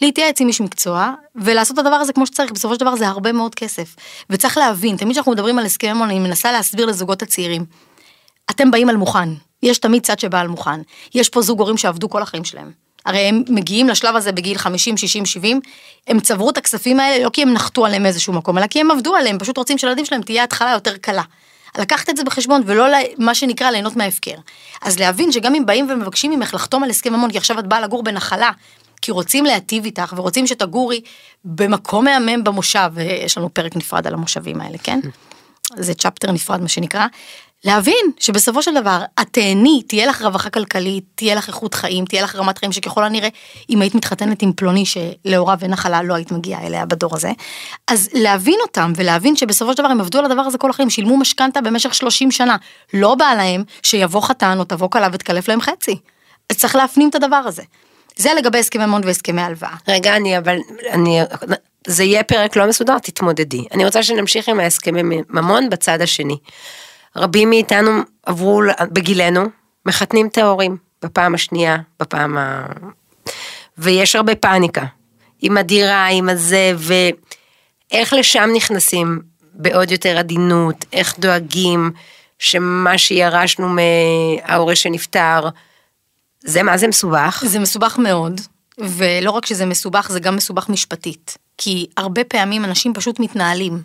להתייעץ 0.00 0.40
עם 0.40 0.48
איש 0.48 0.60
מקצוע, 0.60 1.12
ולעשות 1.34 1.78
את 1.78 1.78
הדבר 1.78 1.96
הזה 1.96 2.12
כמו 2.12 2.26
שצריך, 2.26 2.52
בסופו 2.52 2.74
של 2.74 2.80
דבר 2.80 2.96
זה 2.96 3.08
הרבה 3.08 3.32
מאוד 3.32 3.54
כסף. 3.54 3.96
וצריך 4.30 4.58
להבין, 4.58 4.96
תמיד 4.96 5.12
כשאנחנו 5.12 5.32
מדברים 5.32 5.58
על 5.58 5.66
הסכמי 5.66 5.92
ממון, 5.92 6.10
אני 6.10 6.18
מנסה 6.18 6.52
להסביר 6.52 6.86
לזוגות 6.86 7.22
הצעירים. 7.22 7.64
אתם 8.50 8.70
באים 8.70 8.88
על 8.88 8.96
מוכן, 8.96 9.28
יש 9.62 9.78
תמיד 9.78 10.02
צד 10.02 10.18
שבא 10.18 10.40
על 10.40 10.48
מוכן. 10.48 10.80
יש 11.14 11.28
פה 11.28 11.42
זוג 11.42 11.60
הורים 11.60 11.76
שעבדו 11.76 12.10
כל 12.10 12.22
החיים 12.22 12.44
שלהם. 12.44 12.70
הרי 13.06 13.18
הם 13.18 13.42
מגיעים 13.48 13.88
לשלב 13.88 14.16
הזה 14.16 14.32
בגיל 14.32 14.58
50, 14.58 14.96
60, 14.96 15.26
70, 15.26 15.60
הם 16.06 16.20
צברו 16.20 16.50
את 16.50 16.58
הכספים 16.58 17.00
האלה 17.00 17.24
לא 17.24 17.30
כי 17.30 17.42
הם 17.42 17.52
נחתו 17.52 17.86
עליהם 17.86 18.06
איזשהו 18.06 18.32
מקום, 18.32 18.58
אלא 18.58 18.66
כי 18.66 18.80
הם 18.80 18.90
עבדו 18.90 19.16
עליהם, 19.16 19.38
פשוט 19.38 19.56
רוצים 19.56 19.78
שלילדים 19.78 20.04
שלהם 20.04 20.22
תהיה 20.22 20.44
התחלה 20.44 20.70
יותר 20.70 20.96
קלה. 20.96 21.22
לקחת 21.78 22.10
את 22.10 22.16
זה 22.16 22.24
בחשבון 22.24 22.62
ולא 22.66 22.86
מה 23.18 23.34
שנקרא 23.34 23.70
ליהנות 23.70 23.96
מההפקר. 23.96 24.34
אז 24.82 24.98
להבין 24.98 25.32
שגם 25.32 25.54
אם 25.54 25.66
באים 25.66 25.86
ומבקשים 25.90 26.30
ממך 26.30 26.54
לחתום 26.54 26.84
על 26.84 26.90
הסכם 26.90 27.12
ממון, 27.12 27.30
כי 27.30 27.38
עכשיו 27.38 27.58
את 27.58 27.66
באה 27.66 27.80
לגור 27.80 28.02
בנחלה, 28.02 28.50
כי 29.02 29.12
רוצים 29.12 29.44
להטיב 29.44 29.84
איתך 29.84 30.14
ורוצים 30.16 30.46
שתגורי 30.46 31.00
במקום 31.44 32.04
מהמם 32.04 32.44
במושב, 32.44 32.90
ויש 32.92 33.38
לנו 33.38 33.54
פרק 33.54 33.76
נפרד 33.76 34.06
על 34.06 34.14
המושבים 34.14 34.60
האלה, 34.60 34.78
כן? 34.78 35.00
זה 35.76 35.94
צ'פטר 35.94 36.32
נפרד 36.32 36.60
מה 36.60 36.68
שנקרא, 36.68 37.06
להבין 37.64 38.10
שבסופו 38.20 38.62
של 38.62 38.74
דבר 38.74 39.02
את 39.20 39.26
תהני, 39.30 39.82
תהיה 39.86 40.06
לך 40.06 40.22
רווחה 40.22 40.50
כלכלית, 40.50 41.04
תהיה 41.14 41.34
לך 41.34 41.48
איכות 41.48 41.74
חיים, 41.74 42.04
תהיה 42.04 42.22
לך 42.22 42.36
רמת 42.36 42.58
חיים 42.58 42.72
שככל 42.72 43.04
הנראה, 43.04 43.28
אם 43.70 43.80
היית 43.82 43.94
מתחתנת 43.94 44.42
עם 44.42 44.52
פלוני 44.52 44.84
שלהוריו 44.86 45.58
אין 45.62 45.70
נחלה, 45.70 46.02
לא 46.02 46.14
היית 46.14 46.32
מגיעה 46.32 46.66
אליה 46.66 46.86
בדור 46.86 47.16
הזה. 47.16 47.30
אז 47.88 48.08
להבין 48.12 48.58
אותם 48.62 48.92
ולהבין 48.96 49.36
שבסופו 49.36 49.72
של 49.72 49.78
דבר 49.78 49.88
הם 49.88 50.00
עבדו 50.00 50.18
על 50.18 50.24
הדבר 50.24 50.42
הזה 50.42 50.58
כל 50.58 50.70
החיים, 50.70 50.90
שילמו 50.90 51.16
משכנתה 51.16 51.60
במשך 51.60 51.94
30 51.94 52.30
שנה. 52.30 52.56
לא 52.94 53.14
בא 53.14 53.34
להם 53.36 53.64
שיבוא 53.82 54.20
חתן 54.20 54.58
או 54.58 54.64
תבוא 54.64 54.90
כלה 54.90 55.08
ותקלף 55.12 55.48
להם 55.48 55.60
חצי. 55.60 55.96
אז 56.50 56.56
צריך 56.56 56.76
להפנים 56.76 57.08
את 57.08 57.14
הדבר 57.14 57.36
הזה. 57.36 57.62
זה 58.16 58.34
לגבי 58.34 58.58
הסכמי 58.58 58.86
ממון 58.86 59.02
והסכמי 59.04 59.42
הלוואה. 59.42 59.74
רגע, 59.88 60.16
אני 60.16 60.38
אבל, 60.38 60.56
אני, 60.90 61.20
זה 61.86 62.04
יהיה 62.04 62.22
פרק 62.22 62.56
לא 62.56 62.66
מסודר, 62.66 62.98
תתמודדי. 62.98 63.64
אני 63.72 63.84
רוצה 63.84 64.02
שנמשיך 64.02 64.48
עם 64.48 64.60
ההסכמי 64.60 65.02
ממון 65.30 65.70
בצד 65.70 66.00
השני. 66.00 66.36
רבים 67.16 67.50
מאיתנו 67.50 67.90
עברו 68.26 68.62
בגילנו, 68.92 69.44
מחתנים 69.86 70.26
את 70.26 70.38
ההורים, 70.38 70.76
בפעם 71.02 71.34
השנייה, 71.34 71.76
בפעם 72.00 72.38
ה... 72.38 72.66
ויש 73.78 74.16
הרבה 74.16 74.34
פאניקה. 74.34 74.84
עם 75.42 75.56
הדירה, 75.56 76.06
עם 76.06 76.28
הזה, 76.28 76.72
ואיך 76.76 78.12
לשם 78.12 78.50
נכנסים 78.54 79.20
בעוד 79.54 79.90
יותר 79.90 80.18
עדינות, 80.18 80.84
איך 80.92 81.18
דואגים 81.18 81.90
שמה 82.38 82.98
שירשנו 82.98 83.68
מההורה 83.68 84.76
שנפטר, 84.76 85.48
זה 86.44 86.62
מה 86.62 86.78
זה 86.78 86.88
מסובך? 86.88 87.44
זה 87.46 87.58
מסובך 87.58 87.98
מאוד, 87.98 88.40
ולא 88.78 89.30
רק 89.30 89.46
שזה 89.46 89.66
מסובך, 89.66 90.08
זה 90.10 90.20
גם 90.20 90.36
מסובך 90.36 90.68
משפטית. 90.68 91.38
כי 91.58 91.86
הרבה 91.96 92.24
פעמים 92.24 92.64
אנשים 92.64 92.94
פשוט 92.94 93.20
מתנהלים. 93.20 93.82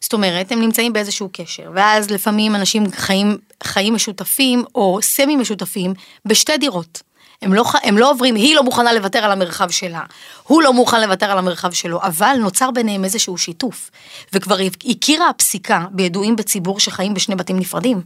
זאת 0.00 0.12
אומרת, 0.12 0.52
הם 0.52 0.60
נמצאים 0.60 0.92
באיזשהו 0.92 1.28
קשר, 1.32 1.70
ואז 1.74 2.10
לפעמים 2.10 2.54
אנשים 2.54 2.84
חיים, 2.92 3.38
חיים 3.62 3.94
משותפים 3.94 4.64
או 4.74 4.98
סמי 5.02 5.36
משותפים 5.36 5.94
בשתי 6.24 6.58
דירות. 6.58 7.02
הם 7.42 7.54
לא, 7.54 7.64
הם 7.82 7.98
לא 7.98 8.10
עוברים, 8.10 8.34
היא 8.34 8.56
לא 8.56 8.62
מוכנה 8.62 8.92
לוותר 8.92 9.18
על 9.18 9.32
המרחב 9.32 9.70
שלה, 9.70 10.02
הוא 10.42 10.62
לא 10.62 10.72
מוכן 10.72 11.00
לוותר 11.00 11.30
על 11.30 11.38
המרחב 11.38 11.72
שלו, 11.72 12.02
אבל 12.02 12.36
נוצר 12.40 12.70
ביניהם 12.70 13.04
איזשהו 13.04 13.38
שיתוף. 13.38 13.90
וכבר 14.32 14.56
הכירה 14.90 15.28
הפסיקה 15.28 15.84
בידועים 15.90 16.36
בציבור 16.36 16.80
שחיים 16.80 17.14
בשני 17.14 17.34
בתים 17.34 17.58
נפרדים. 17.58 18.02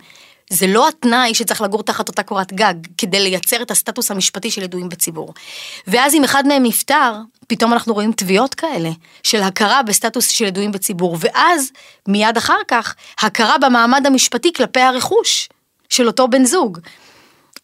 זה 0.50 0.66
לא 0.66 0.88
התנאי 0.88 1.34
שצריך 1.34 1.60
לגור 1.60 1.82
תחת 1.82 2.08
אותה 2.08 2.22
קורת 2.22 2.52
גג 2.52 2.74
כדי 2.98 3.20
לייצר 3.20 3.62
את 3.62 3.70
הסטטוס 3.70 4.10
המשפטי 4.10 4.50
של 4.50 4.62
ידועים 4.62 4.88
בציבור. 4.88 5.34
ואז 5.86 6.14
אם 6.14 6.24
אחד 6.24 6.46
מהם 6.46 6.62
נפטר, 6.62 7.12
פתאום 7.46 7.72
אנחנו 7.72 7.94
רואים 7.94 8.12
תביעות 8.12 8.54
כאלה 8.54 8.90
של 9.22 9.42
הכרה 9.42 9.82
בסטטוס 9.82 10.28
של 10.28 10.44
ידועים 10.44 10.72
בציבור, 10.72 11.16
ואז 11.20 11.70
מיד 12.08 12.36
אחר 12.36 12.58
כך 12.68 12.94
הכרה 13.18 13.58
במעמד 13.58 14.06
המשפטי 14.06 14.52
כלפי 14.52 14.80
הרכוש 14.80 15.48
של 15.88 16.06
אותו 16.06 16.28
בן 16.28 16.44
זוג. 16.44 16.78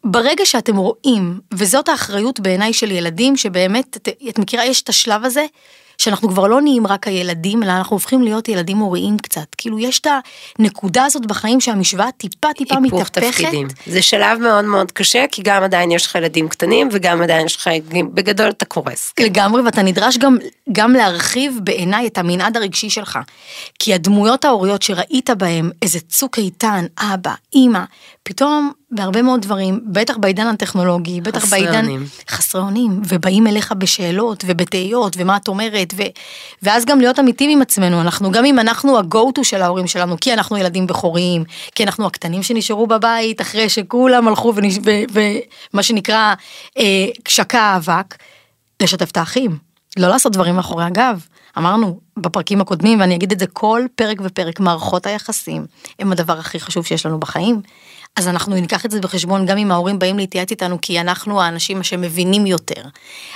ברגע 0.04 0.46
שאתם 0.46 0.76
רואים, 0.76 1.40
וזאת 1.54 1.88
האחריות 1.88 2.40
בעיניי 2.40 2.72
של 2.72 2.90
ילדים, 2.90 3.36
שבאמת, 3.36 3.96
את, 3.96 4.08
את 4.28 4.38
מכירה, 4.38 4.64
יש 4.64 4.82
את 4.82 4.88
השלב 4.88 5.24
הזה, 5.24 5.46
שאנחנו 6.00 6.28
כבר 6.28 6.46
לא 6.46 6.60
נהיים 6.60 6.86
רק 6.86 7.08
הילדים, 7.08 7.62
אלא 7.62 7.72
אנחנו 7.72 7.94
הופכים 7.94 8.22
להיות 8.22 8.48
ילדים 8.48 8.78
הוריים 8.78 9.18
קצת. 9.18 9.46
כאילו, 9.56 9.78
יש 9.78 10.00
את 10.00 10.06
הנקודה 10.58 11.04
הזאת 11.04 11.26
בחיים 11.26 11.60
שהמשוואה 11.60 12.12
טיפה 12.12 12.48
טיפה 12.56 12.80
מתהפכת. 12.80 13.18
תפקידים. 13.18 13.68
זה 13.86 14.02
שלב 14.02 14.38
מאוד 14.38 14.64
מאוד 14.64 14.92
קשה, 14.92 15.24
כי 15.32 15.42
גם 15.42 15.62
עדיין 15.62 15.90
יש 15.90 16.06
לך 16.06 16.14
ילדים 16.14 16.48
קטנים, 16.48 16.88
וגם 16.92 17.22
עדיין 17.22 17.46
יש 17.46 17.56
לך 17.56 17.66
ילדים, 17.66 18.14
בגדול 18.14 18.48
אתה 18.48 18.64
קורס. 18.64 19.12
כן. 19.16 19.24
לגמרי, 19.24 19.62
ואתה 19.62 19.82
נדרש 19.82 20.18
גם, 20.18 20.38
גם 20.72 20.92
להרחיב 20.92 21.58
בעיניי 21.62 22.06
את 22.06 22.18
המנעד 22.18 22.56
הרגשי 22.56 22.90
שלך. 22.90 23.18
כי 23.78 23.94
הדמויות 23.94 24.44
ההוריות 24.44 24.82
שראית 24.82 25.30
בהם, 25.30 25.70
איזה 25.82 26.00
צוק 26.00 26.38
איתן, 26.38 26.86
אבא, 26.98 27.34
אימא, 27.54 27.84
פתאום 28.30 28.72
בהרבה 28.90 29.22
מאוד 29.22 29.42
דברים, 29.42 29.80
בטח 29.86 30.16
בעידן 30.16 30.46
הטכנולוגי, 30.46 31.20
בטח 31.20 31.40
חסרי 31.42 31.60
בעידן... 31.60 31.84
אונים. 31.84 32.04
חסרי 32.28 32.60
אונים. 32.60 33.02
ובאים 33.08 33.46
אליך 33.46 33.72
בשאלות 33.78 34.44
ובתהיות 34.46 35.16
ומה 35.18 35.36
את 35.36 35.48
אומרת, 35.48 35.94
ו... 35.96 36.02
ואז 36.62 36.84
גם 36.84 37.00
להיות 37.00 37.18
אמיתיים 37.18 37.50
עם 37.50 37.62
עצמנו, 37.62 38.00
אנחנו, 38.00 38.30
גם 38.30 38.44
אם 38.44 38.58
אנחנו 38.58 38.98
ה-go 38.98 39.38
to 39.38 39.44
של 39.44 39.62
ההורים 39.62 39.86
שלנו, 39.86 40.16
כי 40.20 40.32
אנחנו 40.32 40.56
ילדים 40.56 40.86
בכורים, 40.86 41.44
כי 41.74 41.84
אנחנו 41.84 42.06
הקטנים 42.06 42.42
שנשארו 42.42 42.86
בבית 42.86 43.40
אחרי 43.40 43.68
שכולם 43.68 44.28
הלכו 44.28 44.52
ונש... 44.56 44.78
ומה 45.72 45.82
שנקרא 45.82 46.34
אה, 46.78 47.06
שקע 47.28 47.60
האבק, 47.60 48.16
לשתף 48.82 49.10
את 49.10 49.16
האחים, 49.16 49.58
לא 49.96 50.08
לעשות 50.08 50.32
דברים 50.32 50.56
מאחורי 50.56 50.84
הגב. 50.84 51.26
אמרנו 51.58 52.00
בפרקים 52.16 52.60
הקודמים, 52.60 53.00
ואני 53.00 53.14
אגיד 53.14 53.32
את 53.32 53.38
זה 53.38 53.46
כל 53.46 53.82
פרק 53.94 54.18
ופרק, 54.24 54.60
מערכות 54.60 55.06
היחסים 55.06 55.66
הם 55.98 56.12
הדבר 56.12 56.38
הכי 56.38 56.60
חשוב 56.60 56.86
שיש 56.86 57.06
לנו 57.06 57.20
בחיים. 57.20 57.62
אז 58.16 58.28
אנחנו 58.28 58.54
ניקח 58.54 58.86
את 58.86 58.90
זה 58.90 59.00
בחשבון 59.00 59.46
גם 59.46 59.58
אם 59.58 59.70
ההורים 59.70 59.98
באים 59.98 60.18
להתייעץ 60.18 60.50
איתנו, 60.50 60.78
כי 60.82 61.00
אנחנו 61.00 61.42
האנשים 61.42 61.82
שמבינים 61.82 62.46
יותר. 62.46 62.82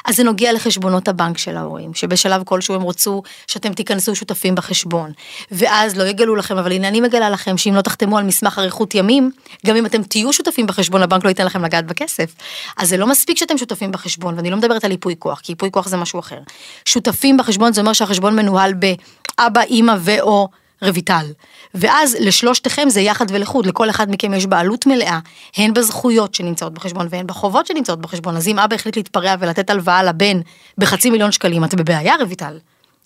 אז 0.05 0.17
זה 0.17 0.25
נוגע 0.25 0.53
לחשבונות 0.53 1.09
הבנק 1.09 1.39
של 1.39 1.57
ההורים, 1.57 1.95
שבשלב 1.95 2.43
כלשהו 2.45 2.75
הם 2.75 2.87
רצו 2.87 3.23
שאתם 3.47 3.73
תיכנסו 3.73 4.15
שותפים 4.15 4.55
בחשבון. 4.55 5.13
ואז 5.51 5.97
לא 5.97 6.05
יגלו 6.05 6.37
לכם, 6.37 6.59
אבל 6.59 6.73
הנה 6.73 6.89
אני 6.89 7.01
מגלה 7.01 7.31
לכם 7.31 7.57
שאם 7.57 7.75
לא 7.75 7.81
תחתמו 7.81 8.19
על 8.19 8.25
מסמך 8.25 8.59
אריכות 8.59 8.95
ימים, 8.95 9.31
גם 9.67 9.77
אם 9.77 9.87
אתם 9.87 10.03
תהיו 10.03 10.33
שותפים 10.33 10.67
בחשבון, 10.67 11.03
הבנק 11.03 11.25
לא 11.25 11.29
ייתן 11.29 11.47
לכם 11.47 11.65
לגעת 11.65 11.87
בכסף. 11.87 12.35
אז 12.77 12.89
זה 12.89 12.97
לא 12.97 13.07
מספיק 13.07 13.39
שאתם 13.39 13.59
שותפים 13.59 13.93
בחשבון, 13.93 14.35
ואני 14.37 14.51
לא 14.51 14.57
מדברת 14.57 14.85
על 14.85 14.91
ייפוי 14.91 15.15
כוח, 15.19 15.41
כי 15.41 15.53
ייפוי 15.53 15.71
כוח 15.73 15.89
זה 15.89 15.97
משהו 15.97 16.21
אחר. 16.21 16.39
שותפים 16.85 17.37
בחשבון 17.37 17.73
זה 17.73 17.81
אומר 17.81 17.93
שהחשבון 17.93 18.37
מנוהל 18.37 18.73
באבא, 18.75 19.61
אימא 19.61 19.95
ו/או 20.01 20.49
רויטל. 20.89 21.27
ואז 21.75 22.17
לשלושתכם 22.21 22.89
זה 22.91 23.01
יחד 23.01 23.27
ולחוד, 23.29 23.67
לכל 23.67 23.91
אחד 23.91 24.11
מכם 24.11 24.35
יש 24.35 24.47
בעלות 24.47 24.87
מלאה, 24.87 25.19
הן 25.57 25.75
בזכויות 25.75 26.35
שנמצאות 26.35 26.75
בחשבון 26.75 27.07
והן 27.11 27.27
בחובות 27.27 27.67
שנמצאות 27.67 28.01
בחשבון, 28.01 28.37
אז 28.37 28.49
אם 28.49 28.59
אבא 28.59 28.75
החליט 28.75 28.97
להתפרע 28.97 29.35
ולתת 29.39 29.71
הלוואה 29.71 30.03
לבן 30.03 30.41
בחצי 30.79 31.11
מיליון 31.11 31.33
שקלים, 31.33 31.65
את 31.65 31.75
בבעיה 31.75 32.15
רויטל. 32.21 32.59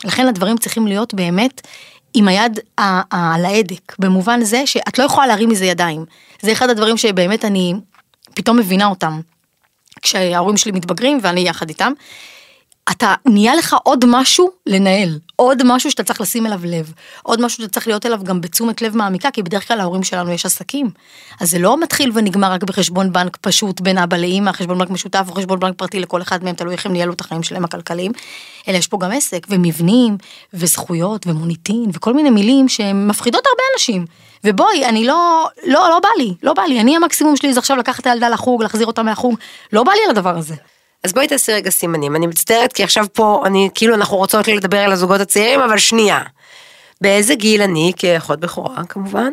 לכן 0.04 0.26
הדברים 0.26 0.58
צריכים 0.58 0.86
להיות 0.86 1.14
באמת 1.14 1.60
עם 2.14 2.28
היד 2.28 2.60
על 3.10 3.44
ההדק, 3.44 3.94
במובן 3.98 4.44
זה 4.44 4.66
שאת 4.66 4.98
לא 4.98 5.04
יכולה 5.04 5.26
להרים 5.26 5.48
מזה 5.48 5.64
ידיים. 5.64 6.04
זה 6.42 6.52
אחד 6.52 6.70
הדברים 6.70 6.96
שבאמת 6.96 7.44
אני 7.44 7.74
פתאום 8.34 8.56
מבינה 8.56 8.86
אותם. 8.86 9.20
כשההורים 10.02 10.56
שלי 10.56 10.72
מתבגרים 10.72 11.18
ואני 11.22 11.40
יחד 11.40 11.68
איתם, 11.68 11.92
אתה 12.90 13.14
נהיה 13.26 13.54
לך 13.54 13.76
עוד 13.82 14.04
משהו 14.08 14.50
לנהל, 14.66 15.18
עוד 15.36 15.62
משהו 15.64 15.90
שאתה 15.90 16.04
צריך 16.04 16.20
לשים 16.20 16.46
אליו 16.46 16.60
לב, 16.64 16.92
עוד 17.22 17.40
משהו 17.40 17.62
שאתה 17.62 17.74
צריך 17.74 17.86
להיות 17.86 18.06
אליו 18.06 18.20
גם 18.24 18.40
בתשומת 18.40 18.82
לב 18.82 18.96
מעמיקה, 18.96 19.30
כי 19.30 19.42
בדרך 19.42 19.68
כלל 19.68 19.78
להורים 19.78 20.02
שלנו 20.02 20.32
יש 20.32 20.46
עסקים. 20.46 20.90
אז 21.40 21.50
זה 21.50 21.58
לא 21.58 21.80
מתחיל 21.80 22.10
ונגמר 22.14 22.52
רק 22.52 22.62
בחשבון 22.62 23.12
בנק 23.12 23.36
פשוט 23.40 23.80
בין 23.80 23.98
אבא 23.98 24.16
לאמא, 24.16 24.52
חשבון 24.52 24.78
בנק 24.78 24.90
משותף 24.90 25.24
או 25.28 25.34
חשבון 25.34 25.60
בנק 25.60 25.74
פרטי 25.76 26.00
לכל 26.00 26.22
אחד 26.22 26.44
מהם, 26.44 26.54
תלוי 26.54 26.72
איך 26.72 26.86
הם 26.86 26.92
ניהלו 26.92 27.12
את 27.12 27.20
החיים 27.20 27.42
שלהם 27.42 27.64
הכלכליים, 27.64 28.12
אלא 28.68 28.76
יש 28.76 28.86
פה 28.86 28.98
גם 29.00 29.10
עסק 29.10 29.46
ומבנים 29.50 30.16
וזכויות 30.54 31.26
ומוניטין 31.26 31.90
וכל 31.92 32.14
מיני 32.14 32.30
מילים 32.30 32.68
שהן 32.68 33.06
מפחידות 33.08 33.46
הרבה 33.46 33.62
אנשים. 33.74 34.06
ובואי, 34.44 34.86
אני 34.86 35.06
לא, 35.06 35.48
לא, 35.64 35.88
לא 35.90 35.98
בא 36.02 36.08
לי, 36.18 36.34
לא 36.42 36.52
בא 36.52 36.62
לי, 36.62 36.80
אני 36.80 36.96
המקסימום 36.96 37.36
שלי 37.36 37.52
זה 37.52 37.60
עכשיו 37.60 37.76
לקחת 37.76 38.00
את 38.00 38.06
הילדה 38.06 38.28
לחוג, 38.28 38.62
להחזיר 38.62 38.86
אותה 38.86 39.02
מהחוג, 39.02 39.34
לא 39.72 39.82
בא 39.82 39.92
לי 39.92 40.00
על 40.04 40.10
הדבר 40.10 40.38
הזה. 40.38 40.54
אז 41.04 41.12
בואי 41.12 41.28
תעשי 41.28 41.52
רגע 41.52 41.70
סימנים, 41.70 42.16
אני 42.16 42.26
מצטערת 42.26 42.72
כי 42.72 42.82
עכשיו 42.82 43.06
פה, 43.12 43.42
אני, 43.46 43.68
כאילו 43.74 43.94
אנחנו 43.94 44.16
רוצות 44.16 44.48
לדבר 44.48 44.78
על 44.78 44.92
הזוגות 44.92 45.20
הצעירים, 45.20 45.60
אבל 45.60 45.78
שנייה. 45.78 46.22
באיזה 47.00 47.34
גיל 47.34 47.62
אני, 47.62 47.92
כאחות 47.96 48.40
בכורה 48.40 48.84
כמובן, 48.84 49.32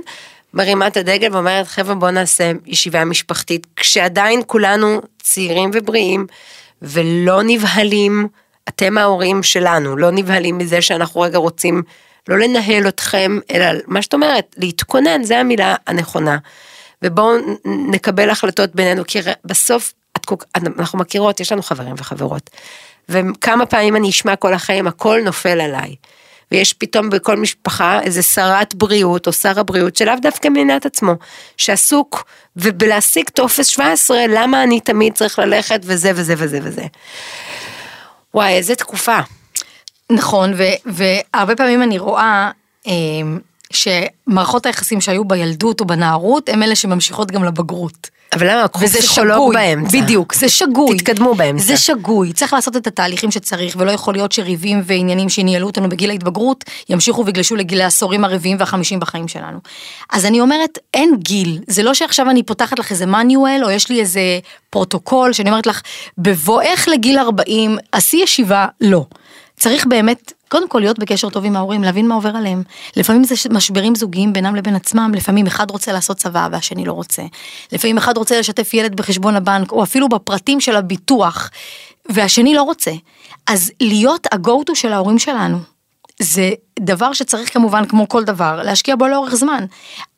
מרימה 0.54 0.88
את 0.88 0.98
הדגל 0.98 1.34
ואומרת, 1.34 1.68
חבר'ה 1.68 1.96
בוא 1.96 2.10
נעשה 2.10 2.52
ישיבה 2.66 3.06
משפחתית, 3.06 3.68
כשעדיין 3.76 4.42
כולנו 4.48 5.02
צעירים 5.22 5.72
ובריאים, 5.74 6.26
ולא 6.82 7.44
נבהלים, 7.44 8.28
אתם 8.70 8.98
ההורים 8.98 9.44
שלנו, 9.44 9.98
לא 9.98 10.12
נבהלים 10.12 10.58
מזה 10.58 10.82
שאנחנו 10.82 11.22
רגע 11.22 11.38
רוצים 11.38 11.84
לא 12.28 12.40
לנהל 12.40 12.88
אתכם, 12.88 13.40
אלא 13.52 13.66
מה 13.88 14.02
שאת 14.02 14.14
אומרת, 14.14 14.56
להתכונן, 14.58 15.24
זה 15.24 15.40
המילה 15.40 15.76
הנכונה. 15.88 16.38
ובואו 17.02 17.38
נקבל 17.66 18.30
החלטות 18.30 18.76
בינינו, 18.76 19.04
כי 19.08 19.20
בסוף 19.46 19.94
אנחנו 20.56 21.00
מכירות, 21.00 21.40
יש 21.40 21.52
לנו 21.52 21.64
חברים 21.64 21.96
וחברות. 21.98 22.50
וכמה 23.10 23.66
פעמים 23.66 23.96
אני 23.96 24.10
אשמע 24.10 24.36
כל 24.36 24.54
החיים, 24.54 24.88
הכל 24.88 25.22
נופל 25.26 25.62
עליי. 25.62 25.96
ויש 26.52 26.74
פתאום 26.74 27.10
בכל 27.10 27.38
משפחה 27.38 28.02
איזה 28.02 28.24
שרת 28.24 28.76
בריאות 28.76 29.28
או 29.28 29.34
שר 29.34 29.60
הבריאות 29.60 29.96
שלאו 29.96 30.14
דווקא 30.22 30.48
מבינה 30.48 30.78
את 30.78 30.86
עצמו, 30.86 31.16
שעסוק 31.58 32.26
ובלהשיג 32.56 33.30
טופס 33.30 33.68
17, 33.68 34.28
למה 34.28 34.64
אני 34.64 34.80
תמיד 34.80 35.14
צריך 35.14 35.40
ללכת 35.40 35.80
וזה 35.84 36.12
וזה 36.16 36.34
וזה 36.38 36.60
וזה. 36.64 36.86
וואי, 38.34 38.54
איזה 38.54 38.76
תקופה. 38.76 39.20
נכון, 40.10 40.54
ו- 40.58 40.94
והרבה 41.34 41.56
פעמים 41.56 41.84
אני 41.84 41.98
רואה 41.98 42.52
אה, 42.88 42.94
שמערכות 43.72 44.66
היחסים 44.66 45.02
שהיו 45.02 45.26
בילדות 45.26 45.82
או 45.82 45.86
בנערות, 45.86 46.50
הם 46.50 46.64
אלה 46.64 46.76
שממשיכות 46.76 47.32
גם 47.32 47.44
לבגרות. 47.44 48.10
אבל 48.34 48.52
למה? 48.52 48.68
קחו 48.68 48.86
פסיכולוג 48.86 49.54
באמצע. 49.54 50.02
בדיוק, 50.02 50.34
זה 50.34 50.50
שגוי. 50.50 50.98
תתקדמו 50.98 51.36
באמצע. 51.36 51.64
זה 51.66 51.78
שגוי, 51.78 52.34
צריך 52.34 52.54
לעשות 52.54 52.76
את 52.76 52.88
התהליכים 52.88 53.32
שצריך, 53.32 53.76
ולא 53.80 53.92
יכול 53.92 54.14
להיות 54.14 54.32
שריבים 54.32 54.82
ועניינים 54.86 55.30
שניהלו 55.30 55.68
אותנו 55.68 55.90
בגיל 55.90 56.10
ההתבגרות, 56.10 56.64
ימשיכו 56.90 57.26
ויגלשו 57.26 57.56
לגיל 57.56 57.82
העשורים 57.82 58.26
הרביעים 58.26 58.58
והחמישים 58.60 59.00
בחיים 59.00 59.28
שלנו. 59.28 59.60
אז 60.12 60.26
אני 60.26 60.42
אומרת, 60.42 60.80
אין 60.94 61.16
גיל, 61.20 61.60
זה 61.68 61.84
לא 61.84 61.94
שעכשיו 61.94 62.30
אני 62.30 62.44
פותחת 62.44 62.80
לך 62.80 62.92
איזה 62.92 63.06
manual, 63.06 63.62
או 63.64 63.70
יש 63.70 63.90
לי 63.90 64.00
איזה 64.00 64.40
פרוטוקול, 64.70 65.34
שאני 65.34 65.50
אומרת 65.50 65.68
לך, 65.68 65.82
בבואך 66.18 66.88
לגיל 66.88 67.20
40, 67.20 67.78
עשי 67.92 68.18
ישיבה, 68.18 68.66
לא. 68.82 69.06
צריך 69.60 69.86
באמת 69.86 70.34
קודם 70.56 70.70
כל 70.70 70.80
להיות 70.80 71.00
בקשר 71.00 71.30
טוב 71.30 71.46
עם 71.46 71.56
ההורים, 71.56 71.84
להבין 71.84 72.08
מה 72.08 72.16
עובר 72.16 72.36
עליהם. 72.36 72.64
לפעמים 72.96 73.24
זה 73.24 73.36
משברים 73.50 73.96
זוגיים 73.96 74.34
בינם 74.34 74.56
לבין 74.56 74.76
עצמם, 74.76 75.12
לפעמים 75.16 75.48
אחד 75.48 75.72
רוצה 75.72 75.94
לעשות 75.94 76.18
צבא 76.18 76.48
והשני 76.52 76.86
לא 76.86 76.94
רוצה. 76.94 77.24
לפעמים 77.72 77.98
אחד 77.98 78.18
רוצה 78.18 78.40
לשתף 78.40 78.74
ילד 78.74 78.96
בחשבון 78.96 79.36
הבנק, 79.36 79.72
או 79.72 79.84
אפילו 79.84 80.10
בפרטים 80.10 80.62
של 80.62 80.76
הביטוח, 80.76 81.50
והשני 82.10 82.54
לא 82.54 82.62
רוצה. 82.64 82.92
אז 83.48 83.72
להיות 83.82 84.28
ה-go-to 84.34 84.76
של 84.76 84.94
ההורים 84.94 85.20
שלנו, 85.20 85.58
זה 86.22 86.52
דבר 86.80 87.14
שצריך 87.14 87.54
כמובן, 87.54 87.86
כמו 87.86 88.10
כל 88.10 88.24
דבר, 88.24 88.62
להשקיע 88.64 88.96
בו 88.96 89.08
לאורך 89.08 89.36
זמן. 89.36 89.66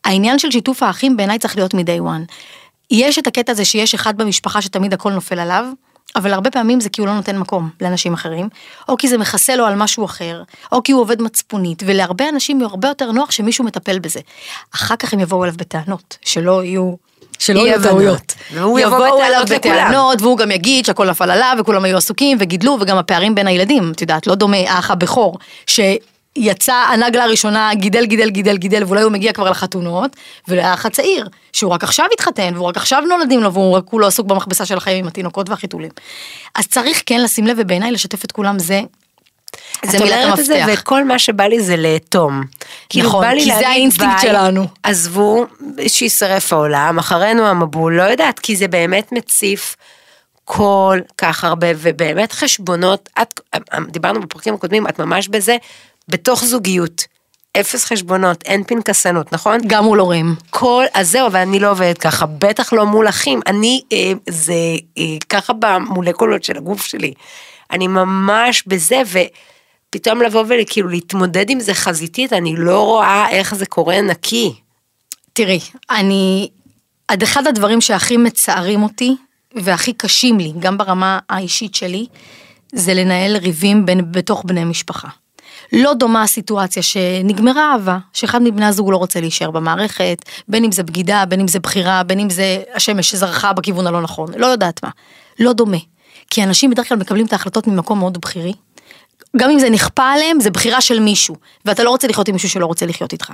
העניין 0.06 0.39
של 0.39 0.51
שיתוף 0.51 0.84
האחים 0.84 1.17
בעיניי 1.17 1.39
צריך 1.39 1.56
להיות 1.56 1.74
מ-day 1.74 2.01
one. 2.01 2.34
יש 2.91 3.20
את 3.20 3.27
הקטע 3.27 3.51
הזה 3.51 3.65
שיש 3.65 3.94
אחד 3.94 4.17
במשפחה 4.17 4.62
שתמיד 4.62 4.94
הכל 4.94 5.12
נופל 5.12 5.39
עליו, 5.39 5.65
אבל 6.16 6.34
הרבה 6.34 6.52
פעמים 6.52 6.82
זה 6.82 6.90
כי 6.90 7.02
הוא 7.02 7.08
לא 7.08 7.16
נותן 7.16 7.38
מקום 7.38 7.70
לאנשים 7.82 8.14
אחרים, 8.14 8.50
או 8.90 8.98
כי 8.98 9.08
זה 9.08 9.18
מכסה 9.18 9.56
לו 9.56 9.66
על 9.66 9.76
משהו 9.76 10.06
אחר, 10.06 10.44
או 10.72 10.84
כי 10.84 10.92
הוא 10.92 11.02
עובד 11.02 11.22
מצפונית, 11.22 11.84
ולהרבה 11.86 12.30
אנשים 12.30 12.60
הוא 12.60 12.68
הרבה 12.68 12.88
יותר 12.88 13.12
נוח 13.12 13.32
שמישהו 13.32 13.66
מטפל 13.66 14.00
בזה. 14.00 14.20
אחר 14.76 14.96
כך 14.96 15.14
הם 15.14 15.20
יבואו 15.20 15.44
אליו 15.44 15.56
בטענות, 15.58 16.18
שלא 16.22 16.64
יהיו 16.64 16.94
שלא 17.40 17.68
יהיו. 17.68 17.84
טעויות. 17.84 18.34
והוא 18.54 18.80
יבוא 18.80 18.98
יבואו 18.98 19.18
בטענות 19.18 19.52
אליו. 19.52 19.60
בטענות, 19.60 20.22
והוא 20.22 20.38
גם 20.38 20.52
יגיד 20.52 20.86
שהכל 20.86 21.10
נפל 21.10 21.32
עליו, 21.32 21.56
וכולם 21.60 21.84
היו 21.84 21.98
עסוקים, 21.98 22.38
וגידלו, 22.42 22.78
וגם 22.82 22.98
הפערים 22.98 23.36
בין 23.36 23.48
הילדים, 23.48 23.92
את 23.96 24.02
יודעת, 24.02 24.28
לא 24.28 24.36
דומה 24.36 24.58
האח 24.58 24.92
הבכור, 24.92 25.38
שיצא 26.38 26.74
הנגלה 26.74 27.24
הראשונה, 27.24 27.70
גידל, 27.74 28.06
גידל, 28.06 28.29
גידל, 28.29 28.58
גידל, 28.58 28.84
ואולי 28.88 29.01
הוא 29.01 29.12
מגיע 29.12 29.34
כבר 29.34 29.50
לחתונות, 29.50 30.15
ולאח 30.48 30.86
הצעיר, 30.86 31.27
שהוא 31.53 31.72
רק 31.72 31.84
עכשיו 31.84 32.06
התחתן, 32.13 32.51
והוא 32.56 32.67
רק 32.67 32.77
עכשיו 32.77 33.01
נולדים 33.01 33.44
לו, 33.44 33.53
והוא 33.53 33.77
רק 33.77 33.84
כולו 33.86 34.08
עסוק 34.08 34.27
במכבסה 34.27 34.65
של 34.65 34.77
החיים 34.77 35.00
עם 35.00 35.08
התינוקות 35.08 35.50
והחיתולים. 35.50 35.91
אז 36.56 36.67
צריך 36.67 37.03
כן 37.06 37.22
לשים 37.22 37.48
לב, 37.48 37.58
ובעיניי 37.60 37.91
לשתף 37.91 38.25
את 38.25 38.32
כולם 38.32 38.60
זה... 38.60 38.82
זה 39.86 39.98
את 39.98 40.03
מילת 40.03 40.24
אומרת 40.24 40.39
את 40.39 40.46
זה, 40.46 40.63
המפתח. 40.63 40.82
וכל 40.82 41.03
מה 41.03 41.20
שבא 41.20 41.44
לי 41.44 41.62
זה 41.62 41.77
לאטום. 41.77 42.44
כאילו, 42.89 43.10
נכון, 43.10 43.25
כי 43.39 43.46
זה 43.46 43.67
האינסטינקט 43.67 44.22
שלנו. 44.22 44.67
עזבו, 44.84 45.46
שישרף 45.88 46.53
העולם, 46.53 47.00
אחרינו 47.00 47.48
המבול, 47.48 47.98
לא 47.98 48.03
יודעת, 48.03 48.39
כי 48.39 48.56
זה 48.56 48.67
באמת 48.67 49.12
מציף 49.12 49.75
כל 50.46 51.00
כך 51.17 51.44
הרבה, 51.44 51.67
ובאמת 51.75 52.32
חשבונות, 52.32 53.10
את, 53.22 53.39
דיברנו 53.89 54.22
בפרקים 54.22 54.53
הקודמים, 54.53 54.88
את 54.88 55.00
ממש 55.00 55.27
בזה, 55.27 55.58
בתוך 56.08 56.44
זוגיות. 56.44 57.06
אפס 57.60 57.86
חשבונות, 57.86 58.44
אין 58.46 58.64
פנקסנות, 58.64 59.34
נכון? 59.34 59.60
גם 59.68 59.84
מול 59.84 60.00
הורים. 60.00 60.36
כל, 60.50 60.84
אז 60.94 61.12
זהו, 61.12 61.28
אבל 61.28 61.40
אני 61.40 61.60
לא 61.60 61.72
עובדת 61.72 61.98
ככה, 61.98 62.26
בטח 62.26 62.74
לא 62.74 62.86
מול 62.86 63.10
אחים, 63.10 63.40
אני, 63.48 63.82
אה, 63.94 64.12
זה 64.30 64.54
אה, 64.98 65.04
ככה 65.30 65.54
במולקולות 65.54 66.44
של 66.44 66.58
הגוף 66.58 66.86
שלי. 66.86 67.14
אני 67.72 67.88
ממש 67.88 68.64
בזה, 68.68 69.02
ופתאום 69.06 70.22
לבוא 70.22 70.44
וכאילו 70.50 70.90
להתמודד 70.90 71.50
עם 71.50 71.60
זה 71.60 71.74
חזיתית, 71.74 72.34
אני 72.34 72.56
לא 72.58 72.86
רואה 72.86 73.30
איך 73.30 73.56
זה 73.56 73.66
קורה 73.66 74.02
נקי. 74.02 74.54
תראי, 75.34 75.60
אני, 75.90 76.50
עד 77.08 77.24
אחד 77.24 77.48
הדברים 77.48 77.82
שהכי 77.82 78.18
מצערים 78.18 78.84
אותי, 78.84 79.16
והכי 79.56 79.94
קשים 79.94 80.40
לי, 80.40 80.54
גם 80.60 80.78
ברמה 80.78 81.20
האישית 81.30 81.76
שלי, 81.76 82.06
זה 82.74 82.94
לנהל 82.94 83.38
ריבים 83.38 83.86
בין, 83.86 84.12
בתוך 84.12 84.44
בני 84.46 84.64
משפחה. 84.64 85.08
לא 85.74 85.94
דומה 85.94 86.24
הסיטואציה 86.24 86.84
שנגמרה 86.84 87.72
אהבה, 87.72 87.98
שאחד 88.14 88.42
מבני 88.42 88.66
הזוג 88.66 88.92
לא 88.92 88.98
רוצה 88.98 89.20
להישאר 89.20 89.52
במערכת, 89.52 90.18
בין 90.48 90.64
אם 90.64 90.72
זה 90.72 90.84
בגידה, 90.84 91.24
בין 91.26 91.40
אם 91.40 91.48
זה 91.48 91.60
בחירה, 91.60 92.04
בין 92.04 92.20
אם 92.20 92.30
זה 92.30 92.64
השמש 92.76 93.12
שזרחה 93.12 93.54
בכיוון 93.54 93.88
הלא 93.88 94.02
נכון, 94.02 94.30
לא 94.38 94.46
יודעת 94.46 94.84
מה. 94.84 94.90
לא 95.40 95.54
דומה. 95.54 95.78
כי 96.30 96.44
אנשים 96.44 96.70
בדרך 96.70 96.90
כלל 96.90 96.98
מקבלים 96.98 97.26
את 97.26 97.34
ההחלטות 97.34 97.68
ממקום 97.68 98.00
מאוד 98.00 98.18
בכירי. 98.22 98.54
גם 99.38 99.50
אם 99.50 99.60
זה 99.60 99.70
נכפה 99.70 100.04
עליהם, 100.04 100.40
זה 100.40 100.50
בחירה 100.50 100.82
של 100.82 101.00
מישהו, 101.00 101.36
ואתה 101.66 101.84
לא 101.84 101.90
רוצה 101.90 102.08
לחיות 102.08 102.28
עם 102.28 102.34
מישהו 102.34 102.50
שלא 102.50 102.66
רוצה 102.66 102.86
לחיות 102.86 103.14
איתך. 103.14 103.34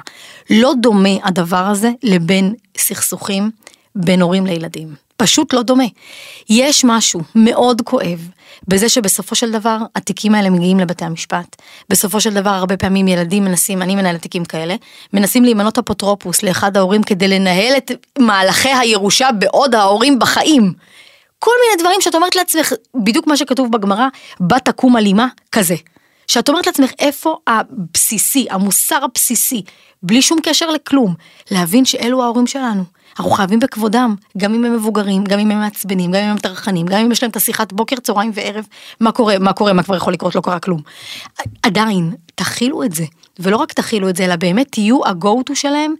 לא 0.50 0.74
דומה 0.82 1.10
הדבר 1.24 1.66
הזה 1.66 1.92
לבין 2.04 2.54
סכסוכים 2.78 3.52
בין 3.96 4.22
הורים 4.22 4.46
לילדים. 4.46 4.96
פשוט 5.17 5.53
לא 5.53 5.62
דומה. 5.62 5.84
יש 6.50 6.86
משהו 6.86 7.22
מאוד 7.36 7.82
כואב 7.82 8.29
בזה 8.67 8.89
שבסופו 8.89 9.36
של 9.36 9.51
דבר 9.51 9.77
התיקים 9.96 10.36
האלה 10.36 10.50
מגיעים 10.50 10.79
לבתי 10.79 11.05
המשפט. 11.05 11.55
בסופו 11.89 12.22
של 12.22 12.34
דבר 12.34 12.50
הרבה 12.50 12.77
פעמים 12.77 13.08
ילדים 13.08 13.46
מנסים, 13.46 13.82
אני 13.82 13.96
מנהלת 13.96 14.22
תיקים 14.22 14.46
כאלה, 14.46 14.75
מנסים 15.13 15.43
להימנות 15.43 15.77
אפוטרופוס 15.77 16.43
לאחד 16.43 16.77
ההורים 16.77 17.03
כדי 17.03 17.27
לנהל 17.27 17.77
את 17.77 17.91
מהלכי 18.20 18.70
הירושה 18.70 19.29
בעוד 19.39 19.75
ההורים 19.75 20.20
בחיים. 20.20 20.74
כל 21.39 21.51
מיני 21.65 21.82
דברים 21.82 22.01
שאת 22.01 22.15
אומרת 22.15 22.36
לעצמך, 22.36 22.74
בדיוק 22.96 23.27
מה 23.27 23.38
שכתוב 23.38 23.72
בגמרא, 23.72 24.08
בת 24.39 24.65
תקום 24.65 24.98
אלימה, 24.98 25.27
כזה. 25.51 25.75
שאת 26.27 26.50
אומרת 26.50 26.67
לעצמך 26.67 26.91
איפה 27.00 27.36
הבסיסי, 27.48 28.48
המוסר 28.50 29.03
הבסיסי, 29.03 29.62
בלי 30.03 30.22
שום 30.22 30.39
קשר 30.43 30.70
לכלום, 30.70 31.13
להבין 31.51 31.86
שאלו 31.86 32.24
ההורים 32.24 32.48
שלנו. 32.48 32.84
אנחנו 33.20 33.32
חייבים 33.32 33.60
בכבודם, 33.60 34.15
גם 34.38 34.53
אם 34.53 34.65
הם 34.65 34.74
מבוגרים, 34.74 35.24
גם 35.24 35.39
אם 35.39 35.51
הם 35.51 35.60
מעצבנים, 35.60 36.12
גם 36.12 36.22
אם 36.22 36.29
הם 36.29 36.38
טרחנים, 36.38 36.86
גם 36.86 37.00
אם 37.00 37.12
יש 37.12 37.24
להם 37.24 37.32
את 37.32 37.36
השיחת 37.36 37.74
בוקר, 37.74 37.96
צהריים 37.96 38.32
וערב, 38.34 38.65
מה 39.00 39.12
קורה, 39.12 39.39
מה 39.39 39.53
קורה, 39.53 39.74
מה 39.74 39.84
כבר 39.84 39.96
יכול 39.96 40.13
לקרות, 40.13 40.36
לא 40.36 40.41
קרה 40.41 40.60
כלום. 40.60 40.82
עדיין, 41.63 42.15
תכילו 42.35 42.83
את 42.83 42.94
זה, 42.94 43.05
ולא 43.40 43.57
רק 43.57 43.74
תכילו 43.74 44.09
את 44.09 44.16
זה, 44.16 44.25
אלא 44.25 44.35
באמת 44.35 44.68
תהיו 44.72 45.05
ה-go 45.05 45.51
to 45.51 45.55
שלהם, 45.55 45.94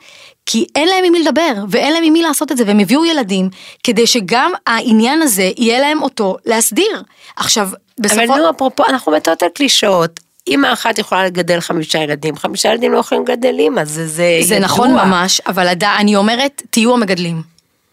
כי 0.46 0.66
אין 0.76 0.88
להם 0.88 1.04
עם 1.06 1.12
מי 1.12 1.24
לדבר, 1.24 1.54
ואין 1.70 1.94
להם 1.94 2.04
עם 2.04 2.14
מי 2.14 2.22
לעשות 2.22 2.52
את 2.52 2.58
זה, 2.58 2.64
והם 2.68 2.80
הביאו 2.80 3.06
ילדים, 3.06 3.50
כדי 3.84 4.08
שגם 4.08 4.52
העניין 4.68 5.22
הזה, 5.22 5.52
יהיה 5.58 5.80
להם 5.80 6.02
אותו 6.02 6.38
להסדיר. 6.46 7.04
עכשיו, 7.36 7.70
בסופו... 8.00 8.24
אבל 8.24 8.42
נו, 8.42 8.50
אפרופו, 8.50 8.84
אנחנו 8.86 9.12
מטעות 9.12 9.44
על 9.44 9.50
קלישאות. 9.50 10.20
אמא 10.48 10.74
אחת 10.74 11.00
יכולה 11.00 11.26
לגדל 11.26 11.60
חמישה 11.60 12.00
ילדים, 12.00 12.36
חמישה 12.36 12.70
ילדים 12.70 12.92
לא 12.92 12.98
יכולים 12.98 13.24
לגדל 13.24 13.56
אמא, 13.60 13.86
זה, 13.86 14.08
זה 14.08 14.40
זה 14.42 14.56
ידוע. 14.56 14.66
נכון 14.66 14.94
ממש, 14.94 15.42
אבל 15.48 15.68
עד, 15.68 15.84
אני 15.84 16.16
אומרת, 16.16 16.62
תהיו 16.70 16.94
המגדלים. 16.94 17.42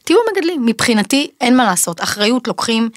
תהיו 0.04 0.18
המגדלים, 0.28 0.66
מבחינתי 0.66 1.30
אין 1.40 1.56
מה 1.56 1.64
לעשות, 1.64 2.02
אחריות 2.02 2.48
לוקחים, 2.48 2.88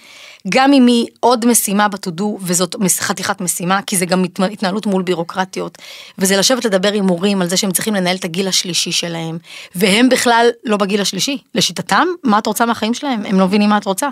גם 0.50 0.74
אם 0.74 0.88
היא 0.88 1.06
עוד 1.20 1.46
משימה 1.46 1.88
בתודו, 1.88 2.38
וזאת 2.42 2.76
חתיכת 3.00 3.42
משימה, 3.42 3.82
כי 3.82 3.98
זה 3.98 4.06
גם 4.06 4.24
התנ- 4.24 4.52
התנהלות 4.52 4.86
מול 4.86 5.04
בירוקרטיות, 5.04 5.78
וזה 6.18 6.38
לשבת 6.38 6.66
לדבר 6.66 6.94
עם 6.94 7.08
הורים 7.08 7.42
על 7.42 7.50
זה 7.50 7.58
שהם 7.58 7.72
צריכים 7.72 7.94
לנהל 7.96 8.16
את 8.16 8.24
הגיל 8.26 8.48
השלישי 8.48 8.92
שלהם, 8.92 9.38
והם 9.76 10.10
בכלל 10.10 10.50
לא 10.64 10.78
בגיל 10.78 11.02
השלישי. 11.02 11.38
לשיטתם, 11.56 12.08
מה 12.24 12.40
את 12.40 12.48
רוצה 12.48 12.66
מהחיים 12.66 12.94
שלהם? 12.94 13.26
הם 13.26 13.40
לא 13.40 13.46
מבינים 13.46 13.70
מה 13.70 13.78
את 13.78 13.86
רוצה. 13.86 14.08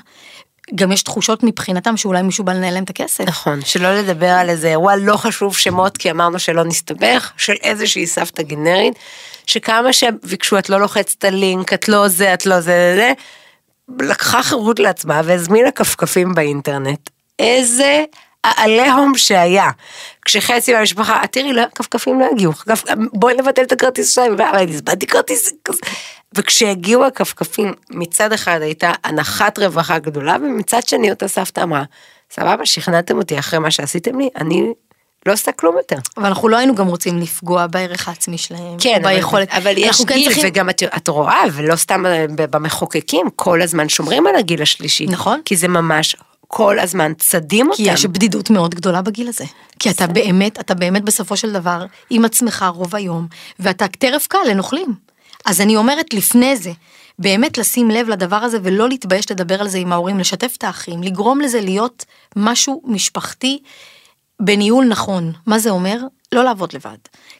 גם 0.75 0.91
יש 0.91 1.03
תחושות 1.03 1.43
מבחינתם 1.43 1.97
שאולי 1.97 2.21
מישהו 2.21 2.43
בא 2.43 2.53
לנהל 2.53 2.73
להם 2.73 2.84
את 2.84 2.89
הכסף. 2.89 3.23
נכון, 3.27 3.62
שלא 3.65 3.95
לדבר 3.95 4.29
על 4.29 4.49
איזה 4.49 4.67
אירוע 4.67 4.95
לא 4.95 5.17
חשוב 5.17 5.57
שמות, 5.57 5.97
כי 5.97 6.12
אמרנו 6.12 6.39
שלא 6.39 6.63
נסתבך, 6.63 7.31
של 7.38 7.55
איזושהי 7.62 8.07
סבתא 8.07 8.43
גנרית, 8.43 8.93
שכמה 9.45 9.93
שביקשו, 9.93 10.60
את 10.60 10.69
לא 10.69 10.79
לוחצת 10.79 11.23
הלינק, 11.23 11.73
את 11.73 11.89
לא 11.89 12.07
זה, 12.07 12.34
את 12.34 12.45
לא 12.45 12.60
זה, 12.60 12.93
זה, 12.95 13.13
לקחה 13.99 14.43
חירות 14.43 14.79
לעצמה 14.79 15.21
והזמינה 15.25 15.71
כפכפים 15.71 16.36
באינטרנט. 16.36 17.10
איזה 17.39 18.03
העליהום 18.43 19.17
שהיה. 19.17 19.69
כשחצי 20.25 20.73
מהמשפחה, 20.73 21.23
"את 21.23 21.31
תראי, 21.31 21.53
לא, 21.53 21.63
כפכפים 21.75 22.19
לא 22.19 22.27
הגיעו, 22.31 22.53
בואי 23.13 23.34
נבטל 23.36 23.62
את 23.62 23.71
הכרטיס 23.71 24.15
שלהם, 24.15 24.36
ואני 24.38 24.73
הזמנתי 24.73 25.07
כרטיס 25.07 25.53
כזה. 25.65 25.79
וכשהגיעו 26.36 27.05
הכפכפים, 27.05 27.73
מצד 27.89 28.34
אחד 28.34 28.60
הייתה 28.62 28.91
הנחת 29.03 29.60
רווחה 29.60 29.99
גדולה, 29.99 30.36
ומצד 30.43 30.79
שני 30.88 31.10
אותה 31.12 31.27
סבתא 31.27 31.62
אמרה, 31.62 31.84
סבבה, 32.31 32.65
שכנעתם 32.65 33.17
אותי 33.17 33.39
אחרי 33.39 33.60
מה 33.60 33.71
שעשיתם 33.71 34.19
לי, 34.19 34.29
אני 34.36 34.63
לא 35.25 35.34
עושה 35.34 35.51
כלום 35.51 35.77
יותר. 35.77 35.95
אבל 36.17 36.25
אנחנו 36.25 36.49
לא 36.49 36.57
היינו 36.57 36.75
גם 36.75 36.88
רוצים 36.88 37.19
לפגוע 37.19 37.67
בערך 37.67 38.07
העצמי 38.07 38.38
שלהם, 38.38 38.77
כן, 38.79 39.01
ביכולת. 39.03 39.49
אבל, 39.51 39.57
אבל 39.62 39.73
יש 39.77 40.01
כן 40.01 40.13
גיל, 40.13 40.25
צריכים- 40.25 40.43
וגם 40.47 40.69
את, 40.69 40.84
את 40.97 41.07
רואה, 41.07 41.43
ולא 41.53 41.75
סתם 41.75 42.03
במחוקקים, 42.36 43.27
כל 43.36 43.62
הזמן 43.62 43.89
שומרים 43.89 44.27
על 44.27 44.36
הגיל 44.36 44.62
השלישי. 44.62 45.05
נכון. 45.05 45.41
כי 45.45 45.55
זה 45.55 45.67
ממש 45.67 46.15
כל 46.53 46.79
הזמן 46.79 47.13
צדים 47.17 47.69
אותם. 47.69 47.83
כי 47.83 47.91
יש 47.91 48.05
בדידות 48.05 48.49
מאוד 48.49 48.75
גדולה 48.75 49.01
בגיל 49.01 49.27
הזה. 49.27 49.45
כי 49.79 49.89
אתה 49.89 50.07
באמת, 50.07 50.59
אתה 50.59 50.73
באמת 50.73 51.03
בסופו 51.03 51.37
של 51.37 51.51
דבר 51.51 51.85
עם 52.09 52.25
עצמך 52.25 52.65
רוב 52.73 52.95
היום, 52.95 53.27
ואתה 53.59 53.87
טרף 53.87 54.27
קל 54.27 54.37
לנוכלים. 54.49 54.93
אז 55.45 55.61
אני 55.61 55.75
אומרת 55.75 56.13
לפני 56.13 56.57
זה, 56.57 56.71
באמת 57.19 57.57
לשים 57.57 57.91
לב 57.91 58.09
לדבר 58.09 58.35
הזה 58.35 58.57
ולא 58.63 58.89
להתבייש 58.89 59.31
לדבר 59.31 59.61
על 59.61 59.67
זה 59.67 59.77
עם 59.77 59.91
ההורים, 59.91 60.19
לשתף 60.19 60.55
את 60.57 60.63
האחים, 60.63 61.03
לגרום 61.03 61.41
לזה 61.41 61.61
להיות 61.61 62.05
משהו 62.35 62.81
משפחתי 62.85 63.59
בניהול 64.39 64.85
נכון. 64.85 65.31
מה 65.45 65.59
זה 65.59 65.69
אומר? 65.69 65.97
לא 66.35 66.43
לעבוד 66.43 66.73
לבד. 66.73 66.97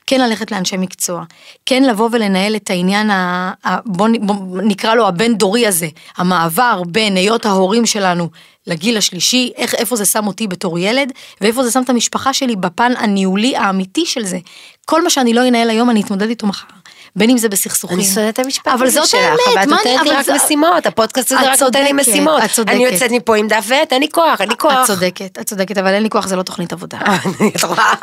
כן 0.08 0.22
ללכת 0.22 0.52
לאנשי 0.52 0.78
מקצוע. 0.78 1.24
כן 1.66 1.84
לבוא 1.84 2.10
ולנהל 2.12 2.56
את 2.56 2.70
העניין, 2.70 3.10
ה... 3.10 3.54
ה... 3.66 3.78
בוא, 3.86 4.08
בוא 4.22 4.62
נקרא 4.62 4.96
לו 4.96 5.08
הבין 5.08 5.38
דורי 5.38 5.68
הזה, 5.68 5.88
המעבר 6.18 6.82
בין 6.88 7.16
היות 7.18 7.46
ההורים 7.46 7.86
שלנו 7.86 8.30
לגיל 8.68 8.98
השלישי, 8.98 9.52
איך, 9.56 9.76
איפה 9.76 9.96
זה 9.96 10.06
שם 10.06 10.28
אותי 10.28 10.48
בתור 10.48 10.80
ילד, 10.80 11.12
ואיפה 11.42 11.64
זה 11.64 11.72
שם 11.72 11.82
את 11.84 11.90
המשפחה 11.90 12.34
שלי 12.34 12.56
בפן 12.56 12.92
הניהולי 12.98 13.56
האמיתי 13.56 14.06
של 14.06 14.26
זה. 14.26 14.40
כל 14.86 15.04
מה 15.04 15.10
שאני 15.10 15.34
לא 15.34 15.48
אנהל 15.48 15.70
היום, 15.70 15.90
אני 15.90 16.02
אתמודד 16.02 16.30
איתו 16.30 16.48
מחר. 16.48 16.68
בין 17.16 17.30
אם 17.30 17.38
זה 17.38 17.50
בסכסוכים. 17.50 17.98
אני 17.98 18.06
שונאת 18.06 18.34
את 18.34 18.46
המשפט 18.46 18.68
אבל 18.68 18.88
הזה 18.88 19.00
זאת 19.02 19.10
שלך, 19.10 19.20
אבל 19.54 19.64
את 19.64 19.68
נותנת 19.68 20.02
לי 20.04 20.10
רק 20.12 20.30
משימות, 20.30 20.86
הפודקאסט 20.86 21.32
הזה 21.32 21.52
רק 21.52 21.62
נותן 21.62 21.84
לי 21.84 21.94
משימות. 21.94 22.44
את 22.44 22.52
צודקת. 22.52 22.74
אני 22.76 22.86
יוצאת 22.86 23.12
מפה 23.12 23.38
עם 23.38 23.48
דף 23.48 23.66
ועט, 23.68 23.94
אין 23.94 24.02
לי 24.02 24.08
כוח, 24.12 24.42
אין 24.42 24.50
לי 24.50 24.56
כוח. 24.58 24.74
את 24.82 24.88
צודקת, 24.88 25.38
את 25.42 25.46
צודקת, 25.46 25.78
אבל 25.78 25.94
אין 25.94 26.04
לי 26.04 26.10
כוח, 26.10 26.28
זה 26.28 26.36
לא 26.36 26.44
תוכנית 26.44 26.74
עבודה. 26.74 26.98
רואה? 27.64 27.94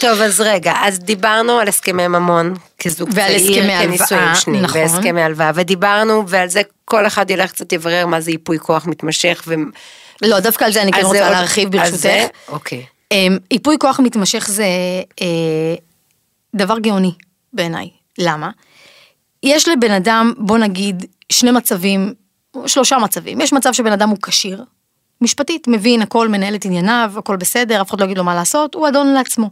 טוב, 0.00 0.20
אז 0.20 0.40
רגע, 0.40 0.72
אז 0.82 0.98
דיברנו 0.98 1.58
על 1.58 1.68
הסכמי 1.68 2.08
ממון 2.08 2.54
כזוג 2.78 3.08
ועל 3.14 3.28
צעיר, 3.38 3.62
הסכמי 3.62 3.78
כנישואים 3.78 4.22
הלוואה, 4.22 4.34
שניים, 4.34 4.62
נכון. 4.62 4.80
והסכמי 4.80 5.22
הלוואה, 5.22 5.50
ודיברנו, 5.54 6.24
ועל 6.28 6.48
זה 6.48 6.60
כל 6.84 7.06
אחד 7.06 7.30
ילך 7.30 7.50
קצת 7.50 7.72
יברר 7.72 8.06
מה 8.06 8.20
זה 8.20 8.30
ייפוי 8.30 8.58
כוח 8.58 8.86
מתמשך. 8.86 9.42
ו... 9.46 9.54
לא, 10.22 10.40
דווקא 10.40 10.64
על 10.64 10.72
זה 10.72 10.82
אני 10.82 10.92
כן 10.92 11.02
רוצה 11.04 11.24
עוד- 11.24 11.32
להרחיב 11.32 11.72
ברשותך. 11.72 12.06
אוקיי. 12.48 12.84
אמ, 13.12 13.38
ייפוי 13.50 13.76
כוח 13.80 14.00
מתמשך 14.00 14.46
זה 14.48 14.64
אה, 15.20 15.26
דבר 16.54 16.78
גאוני 16.78 17.12
בעיניי. 17.52 17.90
למה? 18.18 18.50
יש 19.42 19.68
לבן 19.68 19.90
אדם, 19.90 20.32
בוא 20.38 20.58
נגיד, 20.58 21.06
שני 21.32 21.50
מצבים, 21.50 22.14
שלושה 22.66 22.98
מצבים. 22.98 23.40
יש 23.40 23.52
מצב 23.52 23.72
שבן 23.72 23.92
אדם 23.92 24.08
הוא 24.08 24.18
כשיר, 24.22 24.64
משפטית, 25.20 25.68
מבין 25.68 26.02
הכל, 26.02 26.28
מנהל 26.28 26.54
את 26.54 26.64
ענייניו, 26.64 27.12
הכל 27.16 27.36
בסדר, 27.36 27.82
אף 27.82 27.90
אחד 27.90 28.00
לא 28.00 28.04
יגיד 28.04 28.18
לו 28.18 28.24
מה 28.24 28.34
לעשות, 28.34 28.74
הוא 28.74 28.88
אדון 28.88 29.06
לעצמו. 29.06 29.50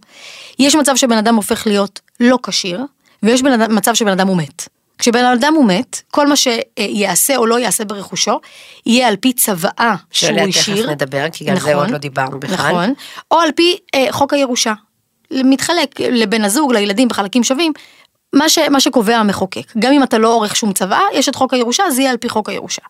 יש 0.58 0.74
מצב 0.74 0.96
שבן 0.96 1.16
אדם 1.16 1.34
הופך 1.34 1.66
להיות 1.66 2.00
לא 2.20 2.38
כשיר, 2.42 2.84
ויש 3.22 3.42
בן 3.42 3.52
אדם, 3.52 3.74
מצב 3.74 3.94
שבן 3.94 4.10
אדם 4.10 4.28
הוא 4.28 4.36
מת. 4.36 4.68
כשבן 4.98 5.24
אדם 5.24 5.54
הוא 5.54 5.64
מת, 5.64 6.02
כל 6.10 6.26
מה 6.26 6.34
שיעשה 6.36 7.36
או 7.36 7.46
לא 7.46 7.58
יעשה 7.58 7.84
ברכושו, 7.84 8.40
יהיה 8.86 9.08
על 9.08 9.16
פי 9.16 9.32
צוואה 9.32 9.94
שהוא 10.10 10.28
שעליה 10.28 10.44
השאיר. 10.44 10.82
תכף 10.82 10.90
נדבר, 10.90 11.26
כי 11.32 11.44
גם 11.44 11.58
זה 11.58 11.74
עוד 11.74 11.90
לא 11.90 11.98
דיברנו 11.98 12.40
בכלל. 12.40 12.54
נכון, 12.54 12.94
או 13.30 13.38
על 13.38 13.52
פי 13.52 13.76
אה, 13.94 14.06
חוק 14.10 14.34
הירושה. 14.34 14.72
מתחלק 15.32 16.00
לבן 16.00 16.44
הזוג, 16.44 16.72
לילדים 16.72 17.08
בחלקים 17.08 17.44
שווים, 17.44 17.72
מה, 18.32 18.48
ש, 18.48 18.58
מה 18.58 18.80
שקובע 18.80 19.16
המחוקק. 19.16 19.72
גם 19.78 19.92
אם 19.92 20.02
אתה 20.02 20.18
לא 20.18 20.34
עורך 20.34 20.56
שום 20.56 20.72
צוואה, 20.72 21.02
יש 21.14 21.28
את 21.28 21.34
חוק 21.34 21.54
הירושה, 21.54 21.90
זה 21.90 22.00
יהיה 22.00 22.10
על 22.10 22.16
פי 22.16 22.28
חוק 22.28 22.48
הירושה. 22.48 22.82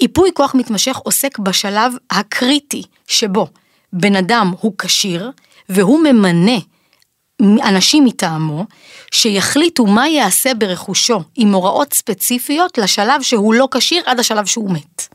ייפוי 0.00 0.30
כוח 0.34 0.54
מתמשך 0.54 0.96
עוסק 0.96 1.38
בשלב 1.38 1.92
הקריטי 2.10 2.82
שבו 3.06 3.46
בן 3.92 4.16
אדם 4.16 4.52
הוא 4.60 4.72
כשיר, 4.78 5.30
והוא 5.68 6.00
ממנה 6.00 6.58
אנשים 7.42 8.04
מטעמו, 8.04 8.64
שיחליטו 9.12 9.86
מה 9.86 10.08
יעשה 10.08 10.54
ברכושו 10.54 11.20
עם 11.34 11.54
הוראות 11.54 11.94
ספציפיות 11.94 12.78
לשלב 12.78 13.22
שהוא 13.22 13.54
לא 13.54 13.68
כשיר 13.70 14.02
עד 14.06 14.20
השלב 14.20 14.46
שהוא 14.46 14.70
מת. 14.70 15.13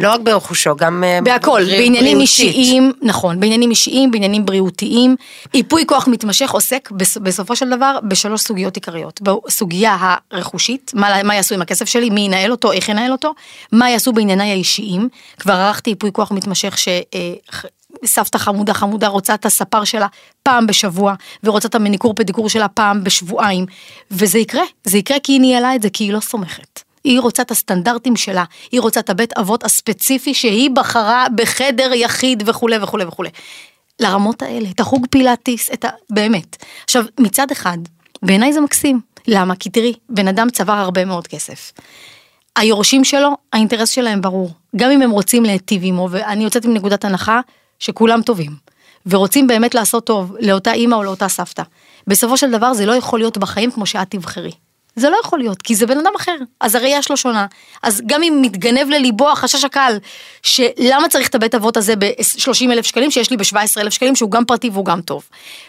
לא 0.00 0.12
רק 0.12 0.20
ברכושו, 0.20 0.76
גם 0.76 1.04
אה, 1.04 1.18
בהכל, 1.22 1.62
בעניינים. 1.64 2.20
אישיים, 2.20 2.92
נכון, 3.02 3.40
בעניינים 3.40 3.70
אישיים, 3.70 4.10
בעניינים 4.10 4.46
בריאותיים. 4.46 5.16
ייפוי 5.54 5.84
כוח 5.86 6.08
מתמשך 6.08 6.50
עוסק 6.50 6.90
בס- 6.90 7.16
בסופו 7.16 7.56
של 7.56 7.70
דבר 7.70 7.98
בשלוש 8.08 8.40
סוגיות 8.40 8.74
עיקריות. 8.74 9.20
בסוגיה 9.22 9.96
הרכושית, 10.30 10.90
מה, 10.94 11.22
מה 11.22 11.34
יעשו 11.34 11.54
עם 11.54 11.62
הכסף 11.62 11.84
שלי, 11.84 12.10
מי 12.10 12.20
ינהל 12.20 12.50
אותו, 12.50 12.72
איך 12.72 12.88
ינהל 12.88 13.12
אותו, 13.12 13.34
מה 13.72 13.90
יעשו 13.90 14.12
בענייניי 14.12 14.50
האישיים. 14.50 15.08
כבר 15.38 15.52
ערכתי 15.52 15.90
ייפוי 15.90 16.10
כוח 16.12 16.32
מתמשך 16.32 16.76
שסבתא 16.78 18.38
חמודה 18.38 18.74
חמודה 18.74 19.08
רוצה 19.08 19.34
את 19.34 19.46
הספר 19.46 19.84
שלה 19.84 20.06
פעם 20.42 20.66
בשבוע, 20.66 21.14
ורוצה 21.44 21.68
את 21.68 21.74
המניקור 21.74 22.14
פדיקור 22.14 22.48
שלה 22.48 22.68
פעם 22.68 23.04
בשבועיים, 23.04 23.66
וזה 24.10 24.38
יקרה, 24.38 24.62
זה 24.84 24.98
יקרה 24.98 25.16
כי 25.22 25.32
היא 25.32 25.40
ניהלה 25.40 25.74
את 25.74 25.82
זה, 25.82 25.90
כי 25.90 26.04
היא 26.04 26.12
לא 26.12 26.20
סומכת. 26.20 26.87
היא 27.10 27.20
רוצה 27.20 27.42
את 27.42 27.50
הסטנדרטים 27.50 28.16
שלה, 28.16 28.44
היא 28.72 28.80
רוצה 28.80 29.00
את 29.00 29.10
הבית 29.10 29.38
אבות 29.38 29.64
הספציפי 29.64 30.34
שהיא 30.34 30.70
בחרה 30.70 31.26
בחדר 31.34 31.90
יחיד 31.94 32.42
וכולי 32.46 32.78
וכולי 32.78 33.04
וכולי. 33.04 33.30
לרמות 34.00 34.42
האלה, 34.42 34.68
את 34.70 34.80
החוג 34.80 35.06
פילאטיס, 35.10 35.70
את 35.72 35.84
ה... 35.84 35.88
באמת. 36.10 36.64
עכשיו, 36.84 37.04
מצד 37.20 37.50
אחד, 37.50 37.78
בעיניי 38.22 38.52
זה 38.52 38.60
מקסים. 38.60 39.00
למה? 39.26 39.56
כי 39.56 39.70
תראי, 39.70 39.92
בן 40.08 40.28
אדם 40.28 40.50
צבר 40.50 40.72
הרבה 40.72 41.04
מאוד 41.04 41.26
כסף. 41.26 41.72
היורשים 42.56 43.04
שלו, 43.04 43.30
האינטרס 43.52 43.90
שלהם 43.90 44.20
ברור. 44.20 44.50
גם 44.76 44.90
אם 44.90 45.02
הם 45.02 45.10
רוצים 45.10 45.44
להיטיב 45.44 45.82
עמו, 45.84 46.08
ואני 46.10 46.44
יוצאת 46.44 46.64
עם 46.64 46.74
נקודת 46.74 47.04
הנחה 47.04 47.40
שכולם 47.78 48.22
טובים. 48.22 48.52
ורוצים 49.06 49.46
באמת 49.46 49.74
לעשות 49.74 50.06
טוב 50.06 50.36
לאותה 50.40 50.72
אימא 50.72 50.94
או 50.94 51.02
לאותה 51.02 51.28
סבתא. 51.28 51.62
בסופו 52.06 52.36
של 52.36 52.50
דבר 52.50 52.74
זה 52.74 52.86
לא 52.86 52.92
יכול 52.92 53.18
להיות 53.18 53.38
בחיים 53.38 53.70
כמו 53.70 53.86
שאת 53.86 54.10
תבחרי. 54.10 54.52
זה 54.98 55.10
לא 55.10 55.16
יכול 55.24 55.38
להיות, 55.38 55.62
כי 55.62 55.74
זה 55.74 55.86
בן 55.86 55.98
אדם 55.98 56.12
אחר, 56.16 56.36
אז 56.60 56.74
הראייה 56.74 57.02
שלו 57.02 57.16
שונה. 57.16 57.46
אז 57.82 58.02
גם 58.06 58.22
אם 58.22 58.38
מתגנב 58.42 58.88
לליבו 58.88 59.30
החשש 59.30 59.64
הקל, 59.64 59.98
שלמה 60.42 61.08
צריך 61.10 61.28
את 61.28 61.34
הבית 61.34 61.54
אבות 61.54 61.76
הזה 61.76 61.96
ב-30 61.96 62.72
אלף 62.72 62.86
שקלים, 62.86 63.10
שיש 63.10 63.30
לי 63.30 63.36
ב-17 63.36 63.56
אלף 63.80 63.92
שקלים, 63.92 64.16
שהוא 64.16 64.30
גם 64.30 64.44
פרטי 64.44 64.70
והוא 64.70 64.84
גם 64.84 65.00
טוב. 65.00 65.22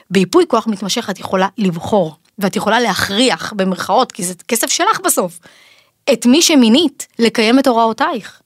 בייפוי 0.10 0.46
כוח 0.48 0.68
מתמשך 0.68 1.10
את 1.10 1.20
יכולה 1.20 1.48
לבחור, 1.58 2.15
ואת 2.39 2.56
יכולה 2.56 2.80
להכריח, 2.80 3.54
במרכאות, 3.56 4.12
כי 4.12 4.24
זה 4.24 4.34
כסף 4.48 4.70
שלך 4.70 5.00
בסוף, 5.04 5.39
את 6.13 6.26
מי 6.26 6.42
שמינית 6.42 7.08
לקיים 7.20 7.60
את 7.60 7.68
הוראותייך. 7.68 8.42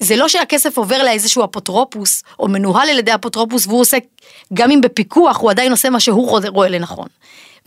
זה 0.00 0.16
לא 0.16 0.28
שהכסף 0.28 0.78
עובר 0.78 1.02
לאיזשהו 1.02 1.44
אפוטרופוס, 1.44 2.22
או 2.38 2.48
מנוהל 2.48 2.88
על 2.88 2.98
ידי 2.98 3.14
אפוטרופוס, 3.14 3.66
והוא 3.66 3.80
עושה, 3.80 3.96
גם 4.54 4.70
אם 4.70 4.80
בפיקוח, 4.80 5.38
הוא 5.40 5.50
עדיין 5.50 5.72
עושה 5.72 5.90
מה 5.90 6.00
שהוא 6.00 6.40
רואה- 6.48 6.68
לנכון. 6.68 7.08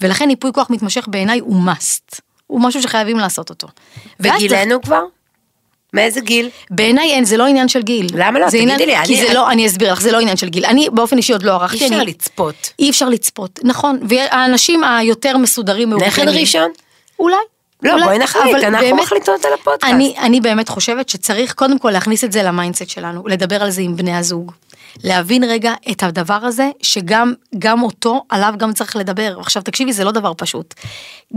ולכן 0.02 0.30
ייפוי 0.30 0.52
כוח 0.54 0.70
מתמשך 0.70 1.08
בעיניי 1.08 1.40
הוא 1.40 1.62
must. 1.66 2.20
הוא 2.48 2.62
משהו 2.62 2.82
שחייבים 2.82 3.18
לעשות 3.18 3.50
אותו. 3.50 3.68
וגילנו 4.20 4.82
כבר? 4.82 5.02
מאיזה 5.94 6.20
גיל? 6.22 6.50
בעיניי 6.72 7.12
אין, 7.12 7.26
זה 7.26 7.38
לא 7.38 7.46
עניין 7.48 7.68
של 7.68 7.82
גיל. 7.82 8.08
למה 8.14 8.40
לא? 8.40 8.48
תגידי 8.48 8.64
עניין, 8.64 8.80
לי, 8.80 8.96
כי 9.06 9.20
אני- 9.20 9.28
זה 9.28 9.34
לא, 9.34 9.50
אני 9.52 9.68
אסביר 9.68 9.92
לך, 9.94 10.02
זה 10.02 10.12
לא 10.12 10.20
עניין 10.20 10.38
של 10.38 10.50
גיל. 10.50 10.66
אני 10.66 10.90
באופן 10.94 11.18
אישי 11.18 11.34
עוד 11.34 11.44
לא 11.44 11.52
ערכתי. 11.54 11.78
אי 11.78 11.86
אפשר 11.86 11.96
אני- 11.96 12.06
לצפות. 12.06 12.74
אי 12.80 12.90
אפשר 12.90 13.10
לצפות, 13.10 13.60
נכון. 13.64 14.00
והאנשים 14.10 14.84
היותר 14.84 15.38
מסודרים, 15.38 15.94
נכד 15.94 16.28
ראשון? 16.28 16.72
אולי. 17.20 17.36
לא, 17.84 17.92
אולי, 17.94 18.04
בואי 18.04 18.18
נחליט, 18.20 18.56
אנחנו 18.56 18.80
באמת, 18.88 19.02
מחליטות 19.02 19.46
על 19.46 19.54
הפודקאסט. 19.54 19.94
אני, 19.94 20.16
אני 20.20 20.42
באמת 20.42 20.70
חושבת 20.70 21.10
שצריך 21.10 21.54
קודם 21.54 21.80
כל 21.80 21.92
להכניס 21.92 22.24
את 22.24 22.32
זה 22.32 22.44
ל 22.44 22.50
mindset 22.50 22.90
שלנו, 22.90 23.28
לדבר 23.28 23.64
על 23.64 23.70
זה 23.70 23.82
עם 23.82 23.96
בני 23.96 24.18
הזוג. 24.18 24.52
להבין 25.04 25.44
רגע 25.44 25.74
את 25.92 26.04
הדבר 26.04 26.34
הזה, 26.34 26.70
שגם 26.82 27.34
גם 27.60 27.84
אותו, 27.84 28.24
עליו 28.30 28.54
גם 28.58 28.74
צריך 28.74 28.96
לדבר. 28.96 29.38
עכשיו 29.40 29.64
תקשיבי, 29.64 29.94
זה 29.94 30.04
לא 30.04 30.12
דבר 30.12 30.34
פשוט. 30.38 30.74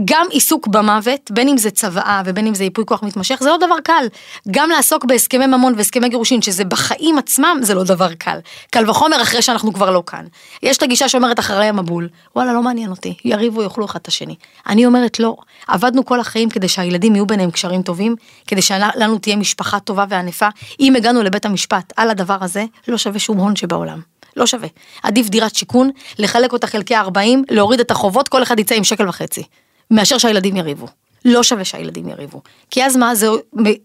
גם 0.05 0.27
עיסוק 0.29 0.67
במוות, 0.67 1.31
בין 1.31 1.47
אם 1.47 1.57
זה 1.57 1.71
צוואה 1.71 2.21
ובין 2.25 2.47
אם 2.47 2.55
זה 2.55 2.63
ייפוי 2.63 2.85
כוח 2.87 3.03
מתמשך, 3.03 3.37
זה 3.39 3.49
לא 3.49 3.57
דבר 3.57 3.75
קל. 3.83 4.05
גם 4.51 4.69
לעסוק 4.69 5.05
בהסכמי 5.05 5.45
ממון 5.45 5.73
והסכמי 5.77 6.09
גירושין, 6.09 6.41
שזה 6.41 6.65
בחיים 6.65 7.17
עצמם, 7.17 7.57
זה 7.61 7.73
לא 7.73 7.83
דבר 7.83 8.13
קל. 8.13 8.39
קל 8.71 8.89
וחומר 8.89 9.21
אחרי 9.21 9.41
שאנחנו 9.41 9.73
כבר 9.73 9.91
לא 9.91 10.03
כאן. 10.07 10.25
יש 10.63 10.77
את 10.77 10.83
הגישה 10.83 11.09
שאומרת 11.09 11.39
אחרי 11.39 11.65
המבול, 11.65 12.09
וואלה, 12.35 12.53
לא 12.53 12.61
מעניין 12.61 12.89
אותי, 12.89 13.13
יריבו, 13.25 13.63
יאכלו 13.63 13.85
אחד 13.85 13.99
את 14.01 14.07
השני. 14.07 14.35
אני 14.67 14.85
אומרת 14.85 15.19
לא, 15.19 15.35
עבדנו 15.67 16.05
כל 16.05 16.19
החיים 16.19 16.49
כדי 16.49 16.67
שהילדים 16.67 17.15
יהיו 17.15 17.25
ביניהם 17.25 17.51
קשרים 17.51 17.81
טובים, 17.81 18.15
כדי 18.47 18.61
שלנו 18.61 19.17
תהיה 19.17 19.35
משפחה 19.35 19.79
טובה 19.79 20.05
וענפה. 20.09 20.47
אם 20.79 20.95
הגענו 20.95 21.23
לבית 21.23 21.45
המשפט 21.45 21.93
על 21.97 22.09
הדבר 22.09 22.37
הזה, 22.41 22.65
לא 22.87 22.97
שווה 22.97 23.19
שום 23.19 23.37
הון 23.37 23.50
שבעולם. 23.55 24.01
לא 24.35 24.45
שווה. 24.45 24.67
עדיף 25.03 25.29
דירת 25.29 25.55
שיכון, 25.55 25.89
לחלק 26.19 26.53
אותה 26.53 26.67
חלקי 26.67 26.95
40, 26.95 27.43
להוריד 27.49 27.79
את 27.79 27.91
החובות, 27.91 28.29
כל 28.29 28.43
אחד 28.43 28.59
יצא 28.59 28.75
עם 28.75 28.83
שקל 28.83 29.09
וחצי. 29.09 29.43
מאשר 29.91 30.17
שהילדים 30.17 30.57
יריבו. 30.57 30.87
לא 31.25 31.43
שווה 31.43 31.65
שהילדים 31.65 32.09
יריבו. 32.09 32.41
כי 32.71 32.85
אז 32.85 32.97
מה, 32.97 33.15
זה, 33.15 33.27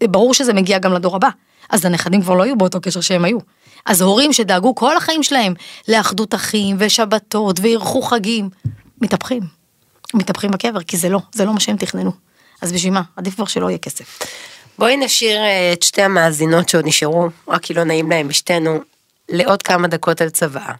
ברור 0.03 0.33
שזה 0.33 0.53
מגיע 0.53 0.79
גם 0.79 0.93
לדור 0.93 1.15
הבא. 1.15 1.29
אז 1.69 1.85
הנכדים 1.85 2.21
כבר 2.21 2.33
לא 2.33 2.43
יהיו 2.43 2.57
באותו 2.57 2.81
קשר 2.81 3.01
שהם 3.01 3.25
היו. 3.25 3.37
אז 3.85 4.01
הורים 4.01 4.33
שדאגו 4.33 4.75
כל 4.75 4.97
החיים 4.97 5.23
שלהם 5.23 5.53
לאחדות 5.87 6.33
אחים 6.33 6.75
ושבתות 6.79 7.59
ואירחו 7.59 8.01
חגים, 8.01 8.49
מתהפכים. 9.01 9.43
מתהפכים 10.13 10.51
בקבר, 10.51 10.83
כי 10.83 10.97
זה 10.97 11.09
לא, 11.09 11.19
זה 11.31 11.45
לא 11.45 11.53
מה 11.53 11.59
שהם 11.59 11.77
תכננו. 11.77 12.11
אז 12.61 12.71
בשביל 12.71 12.93
מה? 12.93 13.01
עדיף 13.15 13.35
כבר 13.35 13.45
שלא 13.45 13.69
יהיה 13.69 13.77
כסף. 13.77 14.19
בואי 14.79 14.97
נשאיר 14.97 15.37
אה, 15.37 15.73
את 15.73 15.83
שתי 15.83 16.01
המאזינות 16.01 16.69
שעוד 16.69 16.85
נשארו, 16.87 17.29
רק 17.47 17.61
כי 17.61 17.73
לא 17.73 17.83
נעים 17.83 18.09
להם 18.09 18.29
משתינו, 18.29 18.79
לעוד 19.29 19.63
כמה 19.63 19.87
דקות 19.87 20.21
על 20.21 20.29
צוואה. 20.29 20.73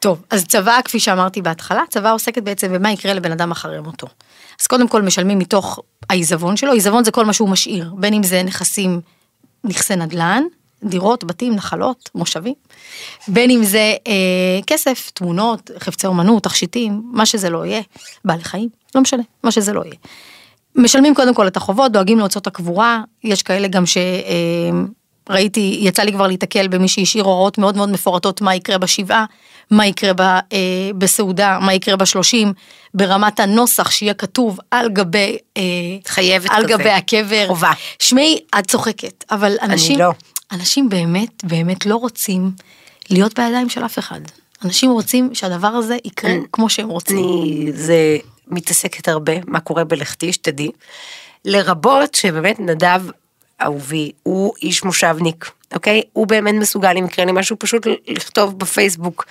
טוב, 0.00 0.22
אז 0.30 0.46
צוואה, 0.46 0.82
כפי 0.82 1.00
שאמרתי 1.00 1.42
בהתחלה, 1.42 1.82
צוואה 1.90 2.12
עוסקת 2.12 2.42
בעצם 2.42 2.72
במה 2.72 2.92
יקרה 2.92 3.14
לבן 3.14 3.32
אדם 3.32 3.50
אחרי 3.50 3.80
מותו. 3.80 4.06
אז 4.60 4.66
קודם 4.66 4.88
כל 4.88 5.02
משלמים 5.02 5.38
מתוך 5.38 5.78
העיזבון 6.10 6.56
שלו, 6.56 6.72
עיזבון 6.72 7.04
זה 7.04 7.10
כל 7.10 7.24
מה 7.24 7.32
שהוא 7.32 7.48
משאיר, 7.48 7.92
בין 7.96 8.14
אם 8.14 8.22
זה 8.22 8.42
נכסים, 8.42 9.00
נכסי 9.64 9.96
נדל"ן, 9.96 10.42
דירות, 10.84 11.24
בתים, 11.24 11.54
נחלות, 11.54 12.10
מושבים, 12.14 12.54
בין 13.28 13.50
אם 13.50 13.64
זה 13.64 13.94
אה, 14.06 14.62
כסף, 14.66 15.10
תמונות, 15.14 15.70
חפצי 15.78 16.06
אומנות, 16.06 16.42
תכשיטים, 16.42 17.02
מה 17.12 17.26
שזה 17.26 17.50
לא 17.50 17.66
יהיה, 17.66 17.82
בעלי 18.24 18.44
חיים, 18.44 18.68
לא 18.94 19.00
משנה, 19.00 19.22
מה 19.44 19.50
שזה 19.50 19.72
לא 19.72 19.84
יהיה. 19.84 19.96
משלמים 20.74 21.14
קודם 21.14 21.34
כל 21.34 21.46
את 21.46 21.56
החובות, 21.56 21.92
דואגים 21.92 22.18
להוצאות 22.18 22.46
הקבורה, 22.46 23.02
יש 23.24 23.42
כאלה 23.42 23.68
גם 23.68 23.86
ש... 23.86 23.96
אה, 23.96 24.80
ראיתי, 25.30 25.78
יצא 25.80 26.02
לי 26.02 26.12
כבר 26.12 26.26
להתקל 26.26 26.68
במי 26.68 26.88
שהשאיר 26.88 27.24
הוראות 27.24 27.58
מאוד 27.58 27.76
מאוד 27.76 27.90
מפורטות 27.90 28.40
מה 28.40 28.54
יקרה 28.54 28.78
בשבעה, 28.78 29.24
מה 29.70 29.86
יקרה 29.86 30.12
ב, 30.12 30.20
אה, 30.20 30.38
בסעודה, 30.98 31.58
מה 31.60 31.74
יקרה 31.74 31.96
בשלושים, 31.96 32.52
ברמת 32.94 33.40
הנוסח 33.40 33.90
שיהיה 33.90 34.14
כתוב 34.14 34.58
על 34.70 34.88
גבי, 34.88 35.36
אה, 35.56 35.62
חייבת 36.06 36.50
על 36.50 36.64
כזה. 36.64 36.72
גבי 36.72 36.90
הקבר. 36.90 37.46
חובה. 37.46 37.72
שמעי, 37.98 38.38
את 38.58 38.66
צוחקת, 38.66 39.24
אבל 39.30 39.56
אנשים, 39.62 39.98
לא. 39.98 40.10
אנשים 40.52 40.88
באמת, 40.88 41.44
באמת 41.44 41.86
לא 41.86 41.96
רוצים 41.96 42.50
להיות 43.10 43.38
בידיים 43.38 43.68
של 43.68 43.84
אף 43.84 43.98
אחד. 43.98 44.20
אנשים 44.64 44.90
רוצים 44.90 45.30
שהדבר 45.34 45.68
הזה 45.68 45.96
יקרה 46.04 46.32
כמו 46.52 46.70
שהם 46.70 46.88
רוצים. 46.88 47.18
אני, 47.18 47.72
זה 47.72 48.18
מתעסקת 48.48 49.08
הרבה, 49.08 49.32
מה 49.46 49.60
קורה 49.60 49.84
בלכתי, 49.84 50.32
שתדעי. 50.32 50.70
לרבות 51.44 52.14
שבאמת 52.14 52.60
נדב 52.60 53.02
אהובי, 53.62 54.12
הוא 54.22 54.52
איש 54.62 54.84
מושבניק, 54.84 55.50
אוקיי? 55.74 56.02
הוא 56.12 56.26
באמת 56.26 56.54
מסוגל, 56.54 56.96
אם 56.98 57.04
יקרה 57.04 57.24
לי 57.24 57.32
משהו, 57.32 57.56
פשוט 57.58 57.86
לכתוב 58.08 58.58
בפייסבוק. 58.58 59.24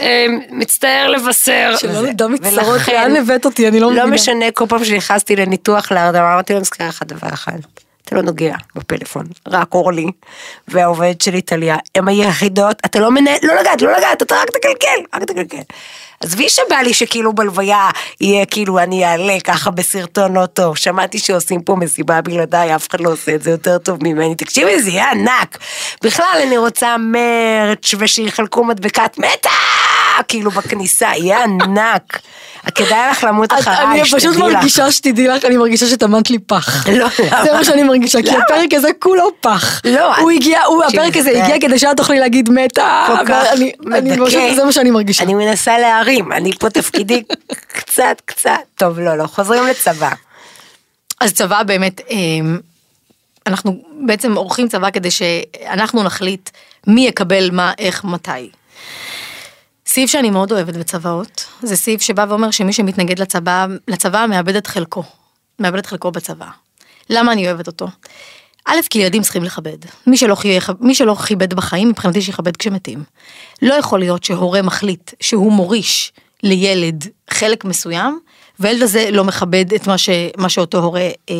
"אה, 0.00 0.26
מצטער 0.50 1.10
לבשר. 1.10 1.74
שלא 1.78 2.02
נדע 2.02 2.26
מצטערות, 2.26 2.88
לאן 2.88 3.16
הבאת 3.16 3.44
אותי? 3.44 3.68
אני 3.68 3.80
לא 3.80 3.86
לא 3.86 3.92
מבינה. 3.92 4.14
משנה, 4.14 4.50
כל 4.54 4.64
פעם 4.68 4.84
שנכנסתי 4.84 5.36
לניתוח 5.36 5.92
להרדמה, 5.92 6.32
אמרתי 6.32 6.52
לו, 6.52 6.56
אני 6.56 6.62
מזכירה 6.62 6.88
לך 6.88 7.02
דבר 7.06 7.28
אחד. 7.32 7.58
אתה 8.04 8.16
לא 8.16 8.22
נוגע 8.22 8.54
בפלאפון, 8.74 9.26
רק 9.48 9.74
אורלי 9.74 10.06
והעובדת 10.68 11.20
שלי 11.20 11.40
טליה, 11.40 11.76
הם 11.94 12.08
היחידות, 12.08 12.76
אתה 12.84 12.98
לא 13.00 13.10
מנהל, 13.10 13.36
לא 13.42 13.54
לגעת, 13.60 13.82
לא 13.82 13.92
לגעת, 13.98 14.22
אתה 14.22 14.34
רק 14.34 14.50
תקלקל, 14.50 15.00
רק 15.14 15.22
תקלקל. 15.24 15.62
עזבי 16.22 16.48
שבא 16.48 16.76
לי 16.76 16.94
שכאילו 16.94 17.32
בלוויה 17.32 17.90
יהיה 18.20 18.46
כאילו 18.46 18.78
אני 18.78 19.04
אעלה 19.04 19.40
ככה 19.44 19.70
בסרטון 19.70 20.32
לא 20.32 20.46
טוב, 20.46 20.76
שמעתי 20.76 21.18
שעושים 21.18 21.62
פה 21.62 21.76
מסיבה 21.76 22.20
בלעדיי, 22.20 22.74
אף 22.74 22.88
אחד 22.90 23.00
לא 23.00 23.12
עושה 23.12 23.34
את 23.34 23.42
זה 23.42 23.50
יותר 23.50 23.78
טוב 23.78 23.98
ממני, 24.02 24.34
תקשיבי 24.34 24.82
זה 24.82 24.90
יהיה 24.90 25.10
ענק. 25.10 25.58
בכלל 26.04 26.40
אני 26.46 26.58
רוצה 26.58 26.96
מרץ' 26.98 27.94
ושיחלקו 27.98 28.64
מדבקת 28.64 29.18
מתה! 29.18 29.50
כאילו 30.28 30.50
בכניסה, 30.50 31.06
יהיה 31.16 31.42
ענק. 31.44 32.18
כדאי 32.74 33.10
לך 33.10 33.24
למות 33.24 33.52
את- 33.52 33.58
אחריי, 33.58 33.84
אני 33.86 34.02
פשוט 34.04 34.20
שתדעי 34.20 34.36
לך. 34.38 34.54
מרגישה 34.54 34.92
שתדעי 34.92 35.28
לך, 35.28 35.44
אני 35.44 35.56
מרגישה 35.56 35.86
שטמנת 35.86 36.30
לי 36.30 36.38
פח. 36.38 36.86
לא, 36.88 36.94
למה? 36.94 37.44
זה 37.44 37.52
מה 37.52 37.64
שאני 37.64 37.82
מרגישה, 37.82 38.22
כי? 38.22 38.30
הפרק 38.30 38.74
הזה 38.74 38.88
כולו 38.98 39.28
פח. 39.40 39.80
לא, 39.84 40.16
הוא 40.16 40.30
הגיע, 40.30 40.60
הפרק 40.88 41.16
הזה 41.16 41.32
זה- 41.32 41.42
הגיע 41.44 41.56
כדי 41.60 41.78
שאת 41.78 41.96
תוכלי 41.96 42.18
להגיד 42.18 42.50
מתה, 42.50 43.04
כל 43.06 43.26
כך 43.26 43.44
אני 43.52 43.72
מדכא. 43.80 44.26
פשוט, 44.26 44.40
זה 44.56 44.64
מה 44.64 44.72
שאני 44.72 44.90
מרגישה. 44.90 45.24
אני 45.24 45.34
מנסה 45.34 45.78
להרים, 45.78 46.32
אני 46.32 46.52
פה 46.52 46.70
תפקידי 46.70 47.22
קצת 47.78 48.22
קצת. 48.24 48.50
טוב, 48.76 48.98
לא, 49.00 49.18
לא, 49.18 49.26
חוזרים 49.26 49.66
לצבא. 49.66 50.10
אז 51.20 51.32
צבא 51.32 51.62
באמת, 51.62 52.00
אמ, 52.10 52.58
אנחנו 53.46 53.82
בעצם 54.00 54.34
עורכים 54.34 54.68
צבא 54.68 54.90
כדי 54.90 55.10
שאנחנו 55.10 56.02
נחליט 56.02 56.50
מי 56.86 57.06
יקבל 57.06 57.48
מה, 57.52 57.72
איך, 57.78 58.04
מתי. 58.04 58.50
סעיף 59.94 60.10
שאני 60.10 60.30
מאוד 60.30 60.52
אוהבת 60.52 60.76
בצבאות, 60.76 61.46
זה 61.62 61.76
סעיף 61.76 62.02
שבא 62.02 62.26
ואומר 62.28 62.50
שמי 62.50 62.72
שמתנגד 62.72 63.18
לצבא, 63.18 63.66
לצבא 63.88 64.26
מאבד 64.28 64.56
את 64.56 64.66
חלקו, 64.66 65.02
מאבד 65.58 65.78
את 65.78 65.86
חלקו 65.86 66.10
בצבא. 66.10 66.46
למה 67.10 67.32
אני 67.32 67.46
אוהבת 67.46 67.66
אותו? 67.66 67.88
א', 68.64 68.76
כי 68.90 68.98
ילדים 68.98 69.22
צריכים 69.22 69.44
לכבד. 69.44 69.76
מי 70.06 70.16
שלא, 70.16 70.34
חי... 70.34 70.58
מי 70.80 70.94
שלא 70.94 71.14
כיבד 71.14 71.54
בחיים, 71.54 71.88
מבחינתי 71.88 72.22
שיכבד 72.22 72.56
כשמתים. 72.56 73.02
לא 73.62 73.74
יכול 73.74 73.98
להיות 73.98 74.24
שהורה 74.24 74.62
מחליט 74.62 75.10
שהוא 75.20 75.52
מוריש 75.52 76.12
לילד 76.42 77.04
חלק 77.30 77.64
מסוים, 77.64 78.18
והילד 78.58 78.82
הזה 78.82 79.10
לא 79.10 79.24
מכבד 79.24 79.74
את 79.74 79.86
מה, 79.86 79.98
ש... 79.98 80.08
מה 80.36 80.48
שאותו 80.48 80.78
הורה 80.78 81.08
אה, 81.30 81.34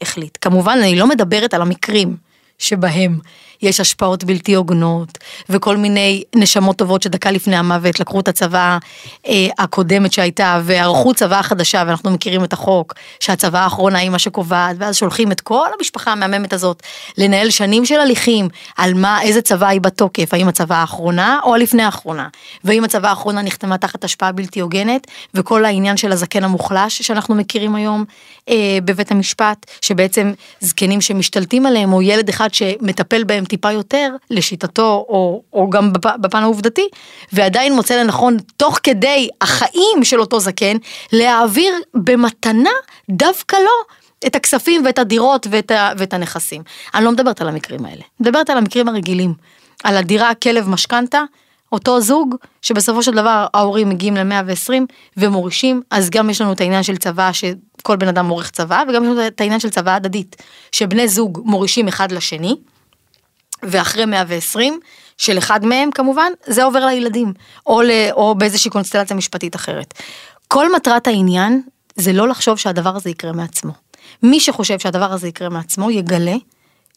החליט. 0.00 0.38
כמובן, 0.40 0.78
אני 0.82 0.96
לא 0.96 1.06
מדברת 1.06 1.54
על 1.54 1.62
המקרים 1.62 2.16
שבהם 2.58 3.18
יש 3.62 3.80
השפעות 3.80 4.24
בלתי 4.24 4.54
הוגנות, 4.54 5.18
וכל 5.48 5.76
מיני 5.76 6.22
נשמות 6.34 6.76
טובות 6.76 7.02
שדקה 7.02 7.30
לפני 7.30 7.56
המוות 7.56 8.00
לקחו 8.00 8.20
את 8.20 8.28
הצבא 8.28 8.78
אה, 9.26 9.46
הקודמת 9.58 10.12
שהייתה, 10.12 10.60
וערכו 10.64 11.14
צבא 11.14 11.42
חדשה, 11.42 11.82
ואנחנו 11.86 12.10
מכירים 12.10 12.44
את 12.44 12.52
החוק, 12.52 12.94
שהצבא 13.20 13.58
האחרונה 13.58 13.98
היא 13.98 14.10
מה 14.10 14.18
שקובעת, 14.18 14.76
ואז 14.78 14.96
שולחים 14.96 15.32
את 15.32 15.40
כל 15.40 15.66
המשפחה 15.78 16.12
המהממת 16.12 16.52
הזאת 16.52 16.82
לנהל 17.18 17.50
שנים 17.50 17.84
של 17.84 18.00
הליכים 18.00 18.48
על 18.76 18.94
מה, 18.94 19.22
איזה 19.22 19.42
צבא 19.42 19.66
היא 19.66 19.80
בתוקף, 19.80 20.34
האם 20.34 20.48
הצבא 20.48 20.74
האחרונה 20.74 21.40
או 21.44 21.54
הלפני 21.54 21.82
האחרונה, 21.82 22.28
והאם 22.64 22.84
הצבא 22.84 23.08
האחרונה 23.08 23.42
נחתמה 23.42 23.78
תחת 23.78 24.04
השפעה 24.04 24.32
בלתי 24.32 24.60
הוגנת, 24.60 25.06
וכל 25.34 25.64
העניין 25.64 25.96
של 25.96 26.12
הזקן 26.12 26.44
המוחלש 26.44 27.02
שאנחנו 27.02 27.34
מכירים 27.34 27.74
היום 27.74 28.04
אה, 28.48 28.78
בבית 28.84 29.10
המשפט, 29.10 29.66
שבעצם 29.80 30.32
זקנים 30.60 31.00
שמשתלטים 31.00 31.66
עליהם, 31.66 31.92
או 31.92 32.02
ילד 32.02 32.28
אחד 32.28 32.47
שמטפל 32.54 33.24
בהם 33.24 33.44
טיפה 33.44 33.72
יותר, 33.72 34.14
לשיטתו, 34.30 35.06
או, 35.08 35.42
או 35.52 35.70
גם 35.70 35.92
בפ, 35.92 36.06
בפן 36.20 36.42
העובדתי, 36.42 36.88
ועדיין 37.32 37.72
מוצא 37.72 38.02
לנכון, 38.02 38.36
תוך 38.56 38.78
כדי 38.82 39.28
החיים 39.40 40.04
של 40.04 40.20
אותו 40.20 40.40
זקן, 40.40 40.76
להעביר 41.12 41.74
במתנה 41.94 42.70
דווקא 43.10 43.56
לו. 43.56 43.98
את 44.26 44.36
הכספים 44.36 44.84
ואת 44.84 44.98
הדירות 44.98 45.46
ואת, 45.50 45.70
ה, 45.70 45.92
ואת 45.98 46.14
הנכסים. 46.14 46.62
אני 46.94 47.04
לא 47.04 47.12
מדברת 47.12 47.40
על 47.40 47.48
המקרים 47.48 47.84
האלה, 47.84 48.02
מדברת 48.20 48.50
על 48.50 48.58
המקרים 48.58 48.88
הרגילים. 48.88 49.34
על 49.84 49.96
הדירה, 49.96 50.34
כלב, 50.34 50.68
משכנתה, 50.68 51.22
אותו 51.72 52.00
זוג, 52.00 52.34
שבסופו 52.62 53.02
של 53.02 53.12
דבר 53.12 53.46
ההורים 53.54 53.88
מגיעים 53.88 54.16
ל-120 54.16 54.72
ומורישים, 55.16 55.82
אז 55.90 56.10
גם 56.10 56.30
יש 56.30 56.40
לנו 56.40 56.52
את 56.52 56.60
העניין 56.60 56.82
של 56.82 56.96
צבא, 56.96 57.30
שכל 57.32 57.96
בן 57.96 58.08
אדם 58.08 58.26
מוריך 58.26 58.50
צבא, 58.50 58.82
וגם 58.88 59.04
יש 59.04 59.10
לנו 59.10 59.26
את 59.26 59.40
העניין 59.40 59.60
של 59.60 59.70
צבא 59.70 59.94
הדדית, 59.94 60.36
שבני 60.72 61.08
זוג 61.08 61.42
מורישים 61.44 61.88
אחד 61.88 62.12
לשני, 62.12 62.56
ואחרי 63.62 64.04
120, 64.04 64.80
של 65.18 65.38
אחד 65.38 65.64
מהם 65.64 65.90
כמובן, 65.90 66.32
זה 66.46 66.64
עובר 66.64 66.86
לילדים, 66.86 67.32
או, 67.66 67.82
ל, 67.82 67.90
או 68.12 68.34
באיזושהי 68.34 68.70
קונסטלציה 68.70 69.16
משפטית 69.16 69.56
אחרת. 69.56 69.94
כל 70.48 70.74
מטרת 70.76 71.06
העניין 71.06 71.62
זה 71.96 72.12
לא 72.12 72.28
לחשוב 72.28 72.58
שהדבר 72.58 72.96
הזה 72.96 73.10
יקרה 73.10 73.32
מעצמו. 73.32 73.72
מי 74.22 74.40
שחושב 74.40 74.78
שהדבר 74.78 75.12
הזה 75.12 75.28
יקרה 75.28 75.48
מעצמו 75.48 75.90
יגלה 75.90 76.36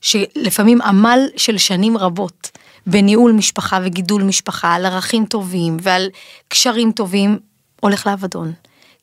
שלפעמים 0.02 0.82
עמל 0.82 1.20
של 1.38 1.58
שנים 1.58 1.98
רבות 1.98 2.52
בניהול 2.88 3.32
משפחה 3.32 3.80
וגידול 3.84 4.24
משפחה 4.24 4.74
על 4.74 4.86
ערכים 4.86 5.26
טובים 5.26 5.78
ועל 5.82 6.10
קשרים 6.48 6.92
טובים 6.92 7.40
הולך 7.80 8.08
לאבדון. 8.08 8.54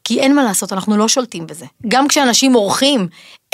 כי 0.05 0.21
אין 0.21 0.35
מה 0.35 0.45
לעשות, 0.45 0.73
אנחנו 0.73 0.97
לא 0.97 1.09
שולטים 1.09 1.47
בזה. 1.47 1.67
גם 1.89 2.09
כשאנשים 2.09 2.53
עורכים 2.53 3.09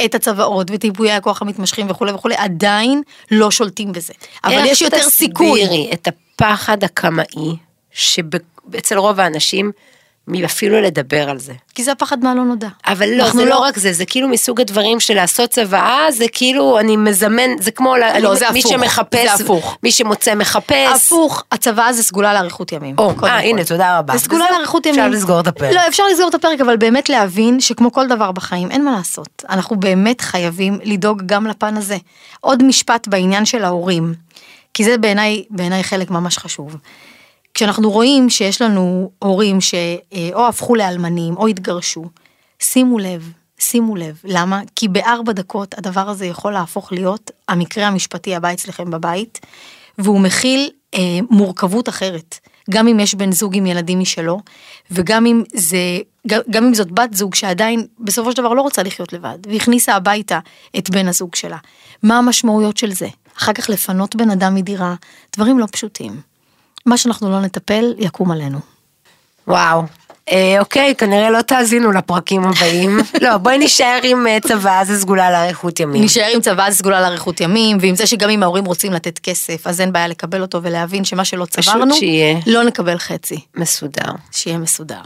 את 0.05 0.15
הצוואות 0.15 0.71
ואת 0.71 0.85
ייפויי 0.85 1.13
הכוח 1.13 1.43
המתמשכים 1.43 1.91
וכולי 1.91 2.13
וכולי, 2.13 2.35
עדיין 2.35 3.03
לא 3.31 3.51
שולטים 3.51 3.93
בזה. 3.93 4.13
אבל 4.45 4.53
איך 4.53 4.67
יש 4.67 4.83
יותר 4.83 5.09
סיכוי. 5.09 5.63
תסבירי 5.65 5.91
את 5.93 6.09
הפחד 6.09 6.85
הקמאי 6.85 7.57
שאצל 7.91 8.99
רוב 8.99 9.21
האנשים 9.21 9.73
אפילו 10.45 10.81
לדבר 10.81 11.31
על 11.31 11.39
זה. 11.39 11.53
כי 11.75 11.85
זה 11.85 11.93
הפחד 11.93 12.19
מהלא 12.25 12.45
נודע. 12.45 12.69
אבל 12.87 13.09
לא, 13.17 13.25
אנחנו 13.25 13.39
זה 13.39 13.45
לא 13.45 13.59
רק 13.59 13.79
זה, 13.79 13.93
זה 13.93 14.05
כאילו 14.07 14.29
מסוג 14.29 14.61
הדברים 14.61 15.01
של 15.01 15.15
לעשות 15.15 15.51
צוואה, 15.51 16.07
זה 16.13 16.25
כאילו 16.33 16.79
אני 16.79 16.97
מזמן, 16.97 17.51
זה 17.61 17.71
כמו, 17.71 17.97
לא, 17.97 18.11
אני- 18.11 18.37
זה 18.37 18.47
מי 18.53 18.61
הפוך, 18.61 18.73
שמחפש, 18.73 19.29
זה 19.39 19.45
הפוך. 19.45 19.79
מי 19.83 19.93
שמוצא 19.93 20.35
מחפש. 20.35 20.93
הפוך, 20.95 21.45
הצוואה 21.53 21.93
זה 21.93 22.03
סגולה 22.03 22.35
לאריכות 22.35 22.73
ימים. 22.73 22.95
או, 22.99 23.13
אה. 23.25 23.39
הנה, 23.41 23.65
תודה 23.65 23.99
רבה. 23.99 24.13
זה 24.13 24.25
סגולה 24.25 24.45
לאריכות 24.53 24.87
ימים. 24.87 25.01
אפשר 25.01 25.11
לסגור 25.11 25.41
את 25.41 25.47
הפרק. 25.47 25.75
לא, 25.75 25.81
אפשר 25.89 26.03
לסגור 26.13 26.29
את 26.29 26.35
הפרק, 26.35 26.61
אבל 26.61 26.77
באמת 26.77 27.09
להבין 27.09 27.61
שכמו 27.61 27.93
כל 27.93 28.07
דבר 28.09 28.33
בחיים, 28.33 28.71
אין 28.71 28.85
מה 28.85 28.93
לעשות. 28.93 29.45
אנחנו 29.51 29.77
באמת 29.77 30.21
חייבים 30.21 30.79
לדאוג 30.85 31.23
גם 31.27 31.47
לפן 31.47 31.77
הזה. 31.77 31.97
עוד 32.41 32.63
משפט 32.63 33.09
בעניין 33.09 33.45
של 33.45 33.65
ההורים, 33.65 34.15
כי 34.75 34.85
זה 34.85 34.99
בעיניי, 34.99 35.45
בעיניי 35.51 35.85
חלק 35.85 36.11
ממש 36.11 36.39
חשוב. 36.39 36.77
כשאנחנו 37.55 37.91
רואים 37.91 38.31
שיש 38.31 38.63
לנו 38.63 39.11
הורים 39.19 39.61
שאו 39.61 40.49
הפכו 40.49 40.75
לאלמנים 40.75 41.37
או 41.37 41.47
התגרשו, 41.47 42.05
שימו 42.59 42.99
לב, 42.99 43.33
שימו 43.59 43.97
לב. 43.97 44.21
למה? 44.25 44.61
כי 44.77 44.89
בארבע 44.89 45.33
דקות 45.33 45.75
הדבר 45.79 46.09
הזה 46.09 46.27
יכול 46.27 46.53
להפוך 46.53 46.93
להיות 46.93 47.31
המקרה 47.49 47.87
המשפטי 47.87 48.35
הבא 48.35 48.53
אצלכם 48.53 48.91
בבית, 48.91 49.41
והוא 49.99 50.21
מכיל 50.21 50.71
אה, 50.95 51.19
מורכבות 51.31 51.89
אחרת. 51.89 52.39
גם 52.71 52.89
אם 52.89 53.01
יש 53.01 53.15
בן 53.15 53.33
זוג 53.33 53.57
עם 53.57 53.67
ילדים 53.67 54.01
משלו, 54.01 54.41
וגם 54.91 55.27
אם 55.27 55.43
זה, 55.55 55.79
גם, 56.27 56.41
גם 56.51 56.65
אם 56.65 56.75
זאת 56.75 56.91
בת 56.91 57.15
זוג 57.15 57.35
שעדיין 57.35 57.87
בסופו 57.99 58.31
של 58.33 58.37
דבר 58.37 58.53
לא 58.53 58.63
רוצה 58.63 58.83
לחיות 58.83 59.13
לבד, 59.13 59.39
והכניסה 59.47 59.95
הביתה 59.95 60.39
את 60.79 60.91
בן 60.91 61.09
הזוג 61.09 61.35
שלה. 61.35 61.59
מה 62.03 62.19
המשמעויות 62.19 62.77
של 62.77 62.93
זה? 62.93 63.09
אחר 63.39 63.53
כך 63.53 63.71
לפנות 63.71 64.17
בן 64.17 64.31
אדם 64.31 64.55
מדירה, 64.55 64.95
דברים 65.37 65.59
לא 65.59 65.67
פשוטים. 65.73 66.34
מה 66.87 66.97
שאנחנו 66.97 67.31
לא 67.31 67.41
נטפל, 67.41 67.95
יקום 67.99 68.31
עלינו. 68.31 68.59
וואו. 69.49 69.83
אה, 70.33 70.57
אוקיי, 70.61 70.95
כנראה 70.99 71.31
לא 71.31 71.43
תאזינו 71.43 71.93
לפרקים 71.93 72.45
הבאים. 72.45 72.99
לא, 73.23 73.37
בואי 73.37 73.59
נישאר 73.59 73.99
עם 74.03 74.27
אה, 74.27 74.39
צבא, 74.41 74.85
זה 74.85 74.99
סגולה 74.99 75.31
לאריכות 75.31 75.81
ימים. 75.81 76.05
נשאר 76.05 76.27
עם 76.35 76.41
צבא 76.41 76.71
זה 76.71 76.77
סגולה 76.77 77.01
לאריכות 77.01 77.41
ימים, 77.41 77.79
ועם 77.81 77.95
זה 77.97 78.07
שגם 78.07 78.31
אם 78.31 78.43
ההורים 78.43 78.65
רוצים 78.65 78.93
לתת 78.93 79.19
כסף, 79.19 79.67
אז 79.67 79.81
אין 79.81 79.93
בעיה 79.93 80.09
לקבל 80.09 80.43
אותו 80.43 80.63
ולהבין 80.63 81.05
שמה 81.05 81.25
שלא 81.25 81.45
צברנו, 81.45 81.95
שיהיה. 81.95 82.39
לא 82.47 82.65
נקבל 82.65 82.99
חצי. 82.99 83.41
מסודר. 83.57 84.11
שיהיה 84.33 84.59
מסודר. 84.59 85.01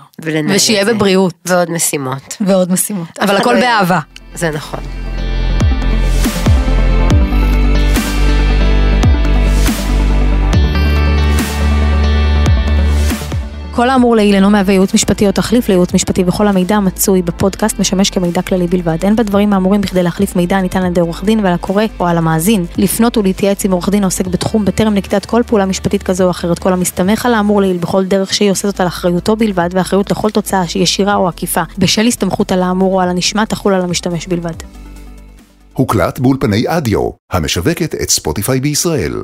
ושיהיה. 0.49 0.85
בבריאות. 0.85 1.35
ועוד 1.45 1.71
משימות. 1.71 2.37
ועוד 2.41 2.73
משימות. 2.73 3.19
אבל 3.21 3.37
הכל 3.37 3.53
לא- 3.53 3.61
באהבה. 3.61 3.99
זה 4.35 4.51
נכון. 4.51 5.08
כל 13.79 13.91
האמור 13.91 14.17
לעיל 14.17 14.35
אינו 14.35 14.51
מהווה 14.51 14.73
ייעוץ 14.73 14.95
משפטי 14.95 15.27
או 15.27 15.33
תחליף 15.33 15.69
לייעוץ 15.69 15.95
משפטי 15.95 16.25
וכל 16.27 16.49
המידע 16.49 16.77
המצוי 16.77 17.23
בפודקאסט 17.23 17.79
משמש 17.79 18.11
כמידע 18.11 18.43
כללי 18.43 18.67
בלבד. 18.67 18.99
אין 19.03 19.17
בדברים 19.17 19.53
האמורים 19.53 19.81
בכדי 19.81 20.03
להחליף 20.03 20.37
מידע 20.37 20.57
הניתן 20.57 20.79
על 20.79 20.87
ידי 20.87 21.01
עורך 21.01 21.25
דין 21.25 21.41
ועל 21.45 21.53
הקורא 21.53 21.85
או 22.01 22.07
על 22.07 22.19
המאזין. 22.19 22.65
לפנות 22.77 23.17
ולהתייעץ 23.17 23.65
עם 23.65 23.71
עורך 23.71 23.89
דין 23.89 24.03
העוסק 24.03 24.27
בתחום 24.27 24.65
בטרם 24.65 24.95
נקיטת 24.95 25.27
כל 25.27 25.43
פעולה 25.47 25.67
משפטית 25.67 26.03
כזו 26.03 26.25
או 26.25 26.31
אחרת. 26.31 26.59
כל 26.59 26.73
המסתמך 26.73 27.27
על 27.27 27.35
האמור 27.35 27.61
לעיל 27.61 27.77
בכל 27.77 28.05
דרך 28.05 28.35
שהיא 28.35 28.51
עושה 28.51 28.69
זאת 28.69 28.81
על 28.81 28.87
אחריותו 28.87 29.37
בלבד 29.37 29.69
ואחריות 29.73 30.11
לכל 30.11 30.31
תוצאה 30.31 30.69
שהיא 30.69 30.83
ישירה 30.83 31.15
או 31.15 31.29
עקיפה 31.29 31.63
בשל 31.79 32.07
הסתמכות 32.07 32.53
על 32.53 32.63
האמור 32.63 32.95
או 32.95 33.01
על 33.01 33.09
הנשמע 33.09 33.45
תחול 33.45 33.75
על 33.75 33.81
המשתמש 33.81 34.27
בלבד. 34.27 34.55
הוקלט 35.73 36.19
באולפני 36.19 36.65
אדיו, 36.67 37.11
המשווקת 37.33 37.95
את 37.95 38.11
ספוטיפיי 38.11 38.61
בישראל. 38.61 39.23